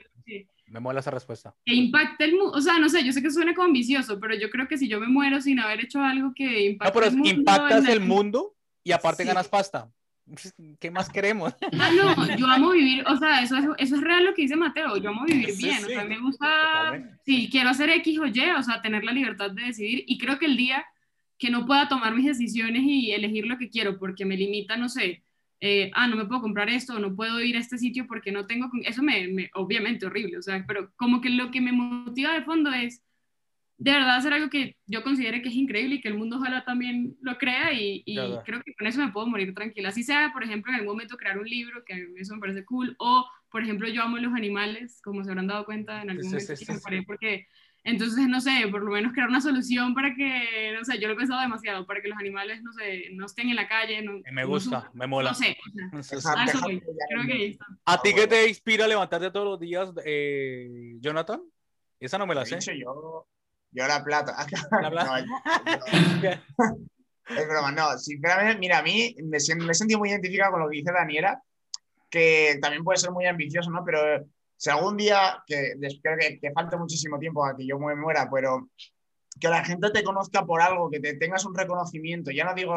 [0.70, 1.54] Me mola esa respuesta.
[1.64, 4.34] Que impacte el mundo, o sea, no sé, yo sé que suena como ambicioso, pero
[4.34, 7.06] yo creo que si yo me muero sin haber hecho algo que impacte no, pero
[7.06, 7.30] el mundo.
[7.30, 8.54] impactas el mundo
[8.84, 9.90] y aparte ganas pasta.
[10.80, 11.54] ¿Qué más queremos?
[11.78, 14.56] Ah, no, yo amo vivir, o sea, eso, eso, eso, es real lo que dice
[14.56, 18.40] Mateo, yo amo vivir bien, o sea, me gusta, si quiero hacer X o Y,
[18.50, 20.84] o sea, tener la libertad de decidir y creo que el día
[21.38, 24.88] que no pueda tomar mis decisiones y elegir lo que quiero porque me limita, no
[24.88, 25.22] sé,
[25.60, 28.46] eh, ah, no me puedo comprar esto, no puedo ir a este sitio porque no
[28.46, 32.34] tengo, eso me, me, obviamente horrible, o sea, pero como que lo que me motiva
[32.34, 33.02] de fondo es
[33.78, 36.64] de verdad hacer algo que yo considere que es increíble y que el mundo ojalá
[36.64, 39.90] también lo crea y, y creo que con eso me puedo morir tranquila.
[39.90, 42.96] Así sea, por ejemplo, en algún momento crear un libro, que eso me parece cool,
[42.98, 46.56] o por ejemplo, yo amo los animales, como se habrán dado cuenta en algún momento,
[46.56, 47.46] sí, sí, porque
[47.88, 51.14] entonces, no sé, por lo menos crear una solución para que, no sé, yo lo
[51.14, 54.02] he pensado demasiado, para que los animales, no sé, no estén en la calle.
[54.02, 55.30] No, me gusta, me mola.
[55.30, 55.56] No sé,
[55.94, 57.66] o sea, a, eso creo que ahí está.
[57.86, 61.40] ¿A ti qué te inspira a levantarte todos los días, eh, Jonathan?
[61.98, 62.58] Esa no me la sé.
[62.78, 63.26] Yo,
[63.70, 64.36] yo la plata.
[64.82, 65.24] ¿La plata?
[67.28, 67.96] es broma, no.
[67.96, 71.42] Sinceramente, mira, a mí me, me he sentido muy identificado con lo que dice Daniela,
[72.10, 73.82] que también puede ser muy ambicioso, ¿no?
[73.82, 74.26] Pero
[74.58, 78.70] si algún día, que espero que, falte muchísimo tiempo a que yo me muera, pero
[79.40, 82.74] que la gente te conozca por algo, que te tengas un reconocimiento, ya no digo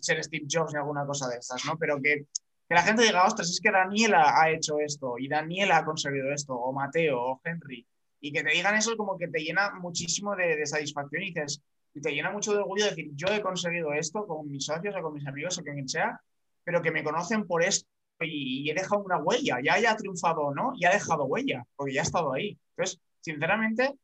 [0.00, 1.76] ser Steve Jobs ni alguna cosa de estas, ¿no?
[1.76, 2.26] Pero que,
[2.68, 6.32] que la gente diga, ostras, es que Daniela ha hecho esto, y Daniela ha conseguido
[6.32, 7.84] esto, o Mateo, o Henry,
[8.20, 11.60] y que te digan eso como que te llena muchísimo de, satisfacción y, dices,
[11.94, 15.02] y te llena mucho de orgullo decir, yo he conseguido esto con mis socios o
[15.02, 16.20] con mis amigos o con quien sea,
[16.62, 17.88] pero que me conocen por esto
[18.20, 21.94] y, he dejado una huella, ya haya triunfado o no, ya ha dejado huella, porque
[21.94, 22.58] ya ha estado ahí.
[22.70, 23.94] Entonces, sinceramente,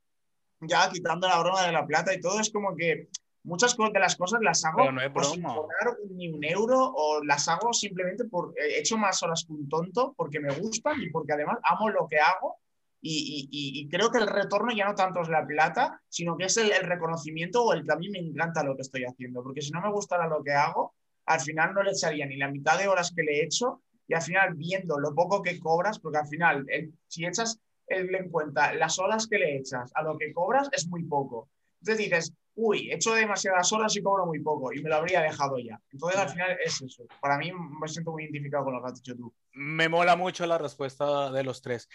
[0.60, 3.08] ya quitando la broma de la plata y todo, es como que
[3.42, 7.72] muchas de las cosas las hago no sin cobrar ni un euro o las hago
[7.72, 11.56] simplemente por he hecho más horas que un tonto porque me gustan y porque además
[11.64, 12.58] amo lo que hago
[13.02, 16.70] y, creo que el retorno ya no tanto es la plata, sino que es el,
[16.82, 19.42] reconocimiento o el que a mí me encanta lo que estoy haciendo.
[19.42, 20.94] Porque si no me gustara lo que hago,
[21.26, 24.14] al final no le echaría ni la mitad de horas que le he hecho y
[24.14, 26.66] al final viendo lo poco que cobras, porque al final
[27.06, 31.04] si echas en cuenta las horas que le echas a lo que cobras es muy
[31.04, 31.48] poco.
[31.80, 35.22] Entonces dices, uy, he hecho demasiadas horas y cobro muy poco y me lo habría
[35.22, 35.80] dejado ya.
[35.92, 37.06] Entonces al final es eso.
[37.20, 39.32] Para mí me siento muy identificado con lo que has dicho tú.
[39.52, 41.88] Me mola mucho la respuesta de los tres.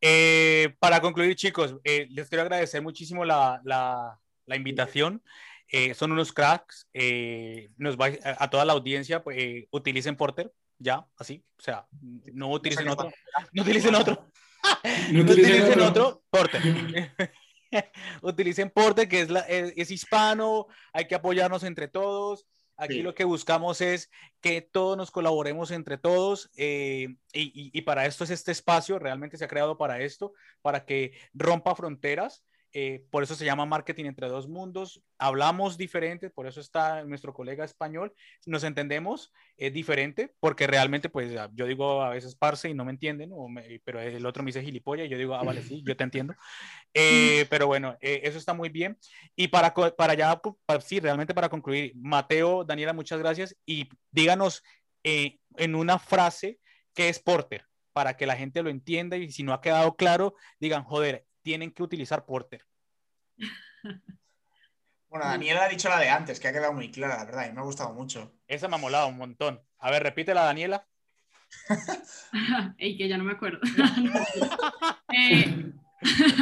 [0.00, 5.22] Eh, para concluir, chicos, eh, les quiero agradecer muchísimo la, la, la invitación.
[5.68, 6.88] Eh, son unos cracks.
[7.76, 11.44] nos va, a, toda la audiencia, pues, utilicen Porter, ya, así.
[11.58, 11.86] O sea,
[12.32, 13.12] no utilicen otro.
[13.52, 14.26] No utilicen otro.
[15.12, 16.24] no utilicen otro.
[16.30, 16.62] Porter.
[18.22, 22.46] utilicen Porter, que es, la, es, hispano, hay que apoyarnos entre todos.
[22.76, 24.10] Aquí lo que buscamos es
[24.40, 29.36] que todos nos colaboremos entre todos eh, y, y, para esto es este espacio, realmente
[29.36, 34.04] se ha creado para esto, para que rompa fronteras eh, por eso se llama marketing
[34.04, 35.02] entre dos mundos.
[35.18, 38.12] Hablamos diferente, por eso está nuestro colega español.
[38.46, 42.92] Nos entendemos, es diferente, porque realmente, pues yo digo a veces parce y no me
[42.92, 43.30] entienden,
[43.84, 46.34] pero el otro me dice gilipollas y yo digo, ah, vale, sí, yo te entiendo.
[46.92, 48.98] Eh, pero bueno, eh, eso está muy bien.
[49.36, 50.40] Y para, para ya,
[50.84, 53.56] sí, realmente para concluir, Mateo, Daniela, muchas gracias.
[53.64, 54.64] Y díganos
[55.04, 56.58] en una frase
[56.92, 60.34] qué es Porter, para que la gente lo entienda y si no ha quedado claro,
[60.58, 62.66] digan, joder, tienen que utilizar Porter.
[65.10, 67.52] Bueno, Daniela ha dicho la de antes, que ha quedado muy clara, la verdad, y
[67.52, 68.32] me ha gustado mucho.
[68.46, 69.60] Esa me ha molado un montón.
[69.80, 70.86] A ver, repítela, Daniela.
[72.78, 73.58] Ey, que ya no me acuerdo.
[75.12, 75.72] Eh,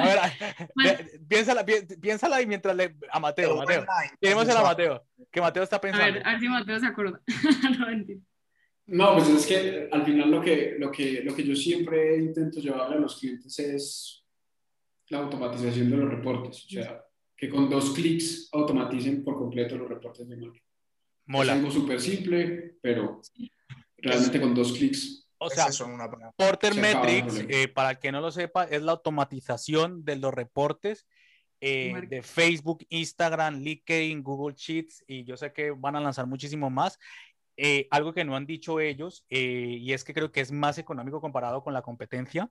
[0.02, 0.30] a
[0.76, 2.94] ver, piénsala, piénsala y mientras le.
[3.10, 3.86] A Mateo, Mateo.
[4.20, 6.04] Tenemos a Mateo, que Mateo está pensando.
[6.04, 7.20] A ver, a ver si Mateo se acuerda.
[8.86, 12.60] no, pues es que al final lo que, lo que, lo que yo siempre intento
[12.60, 14.17] llevarle a los clientes es
[15.10, 16.64] la automatización de los reportes.
[16.64, 17.04] O sea,
[17.36, 20.60] que con dos clics automaticen por completo los reportes de marketing.
[21.26, 21.52] Mola.
[21.52, 23.20] Es algo súper simple, pero
[23.96, 25.28] realmente con dos clics.
[25.40, 25.68] O sea,
[26.36, 31.06] Porter Metrics, eh, para el que no lo sepa, es la automatización de los reportes
[31.60, 36.70] eh, de Facebook, Instagram, LinkedIn, Google Sheets, y yo sé que van a lanzar muchísimo
[36.70, 36.98] más.
[37.56, 41.20] Eh, algo que no han dicho ellos, y es que creo que es más económico
[41.20, 42.50] comparado con la competencia,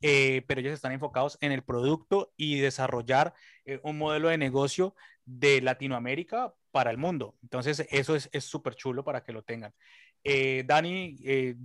[0.00, 3.34] eh, pero ellos están enfocados en el producto y desarrollar
[3.64, 4.94] eh, un modelo de negocio
[5.24, 7.36] de Latinoamérica para el mundo.
[7.42, 9.72] Entonces, eso es súper chulo para que lo tengan.
[10.22, 11.16] Eh, Dani,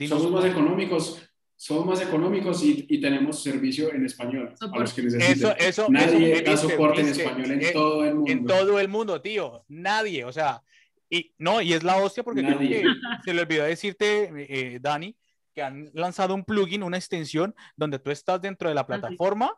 [0.08, 5.04] somos más económicos, Son más económicos y, y tenemos servicio en español a los que
[5.04, 5.38] necesiten.
[5.38, 8.32] Eso, eso, Nadie eso, da viste, soporte en español en eh, todo el mundo.
[8.32, 9.64] En todo el mundo, tío.
[9.68, 10.62] Nadie, o sea,
[11.10, 12.82] y no, y es la hostia porque creo Nadie.
[12.82, 12.88] que
[13.24, 15.16] se le olvidó decirte, eh, Dani,
[15.56, 18.88] que han lanzado un plugin, una extensión donde tú estás dentro de la sí.
[18.88, 19.52] plataforma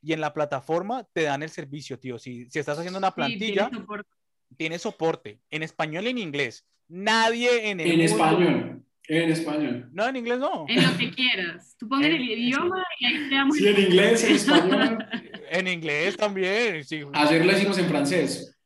[0.00, 2.18] y en la plataforma te dan el servicio, tío.
[2.18, 4.10] Si, si estás haciendo una Sí, plantilla, tiene soporte.
[4.56, 6.66] tiene soporte en español y en inglés.
[6.88, 8.82] Nadie en el En mundo- español.
[9.08, 9.90] En español.
[9.92, 10.64] No, en inglés no.
[10.68, 11.76] En lo que quieras.
[11.78, 15.06] Tú pones En- el idioma y ahí te damos Sí, en inglés, en español.
[15.50, 16.84] En inglés también.
[16.84, 17.02] sí.
[17.12, 18.58] Ayer lo hicimos en francés.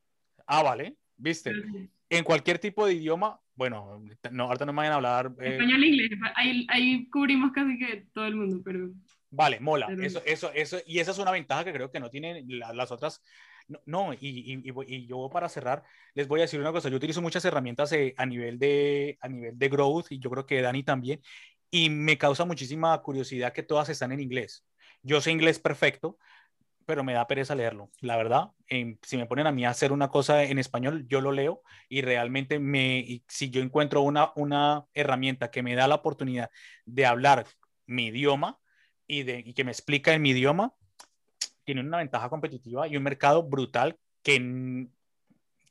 [0.47, 0.95] Ah, vale.
[1.17, 1.53] ¿Viste?
[2.11, 5.33] En cualquier tipo de idioma, bueno, no, ahorita no me vayan a hablar.
[5.41, 6.11] eh, Español e inglés.
[6.35, 8.91] Ahí, ahí cubrimos casi que todo el mundo, pero
[9.31, 9.87] Vale, mola.
[9.89, 12.73] Pero- Eso, eso, eso, y esa es una ventaja que creo que no tienen la-
[12.73, 13.23] las otras.
[13.69, 15.83] No, no, y, y, y yo para cerrar
[16.15, 16.89] les voy a decir una cosa.
[16.89, 20.47] Yo utilizo muchas herramientas eh, a, nivel de, a nivel de growth y yo creo
[20.47, 21.21] que Dani también.
[21.71, 24.65] Y me causa muchísima curiosidad que todas están en inglés.
[25.03, 26.19] Yo sé inglés perfecto,
[26.87, 27.91] pero me da pereza leerlo.
[28.01, 31.21] La verdad, em, si me ponen a mí a hacer una cosa en español, yo
[31.21, 35.97] lo leo y realmente me, si yo encuentro una, una herramienta que me da la
[35.97, 36.51] oportunidad
[36.87, 37.47] de hablar
[37.87, 38.59] mi idioma
[39.07, 40.75] y, de, y que me explica en mi idioma,
[41.65, 44.87] tiene una ventaja competitiva y un mercado brutal que,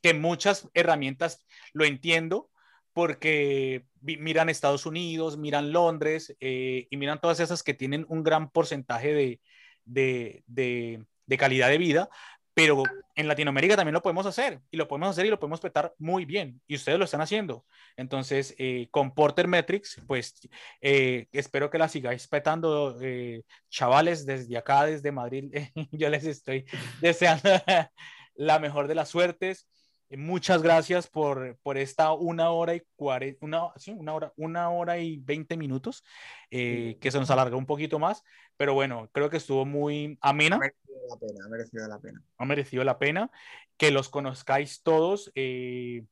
[0.01, 2.51] que muchas herramientas lo entiendo
[2.91, 8.49] porque miran Estados Unidos, miran Londres eh, y miran todas esas que tienen un gran
[8.49, 9.41] porcentaje de,
[9.86, 12.10] de, de, calidad de vida,
[12.54, 12.84] pero
[13.16, 16.26] en Latinoamérica también lo podemos hacer y lo podemos hacer y lo podemos petar muy
[16.26, 17.66] bien y ustedes lo están haciendo.
[17.98, 20.36] Entonces, eh, con Porter Metrics, pues
[20.82, 25.54] eh, espero que la sigáis petando, eh, chavales, desde acá, desde Madrid.
[25.92, 26.66] yo les estoy
[27.02, 27.50] deseando
[28.36, 29.68] la mejor de las suertes.
[30.16, 34.70] Eh, Muchas gracias por, por esta una hora y cuarenta, una, sí, una hora, una
[34.70, 36.03] hora y veinte minutos,
[36.51, 38.24] eh, que se nos alargó un poquito más,
[38.57, 42.24] pero bueno, creo que estuvo muy amena Ha merecido la pena, ha merecido la pena.
[42.38, 43.32] ha merecido la pena
[43.78, 46.05] que los conozcáis todos eh,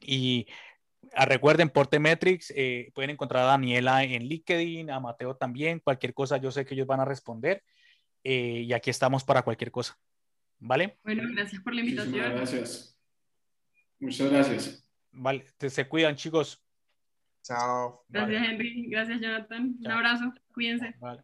[0.00, 0.46] y
[1.14, 6.38] ah, recuerden Portemetrics, eh, pueden encontrar a Daniela en LinkedIn, a Mateo también, cualquier cosa
[6.38, 7.62] yo sé que ellos van a responder
[8.24, 9.98] eh, y aquí estamos para cualquier cosa,
[10.58, 10.98] ¿vale?
[11.04, 12.36] bueno, gracias por la Muchísimas invitación.
[12.36, 12.97] gracias.
[14.00, 14.88] Muchas gracias.
[15.12, 16.62] Vale, te- se cuidan chicos.
[17.42, 18.04] Chao.
[18.08, 18.88] Gracias, Henry.
[18.90, 19.76] Gracias, Jonathan.
[19.80, 20.32] Un abrazo.
[20.52, 20.94] Cuídense.
[21.00, 21.22] Vale.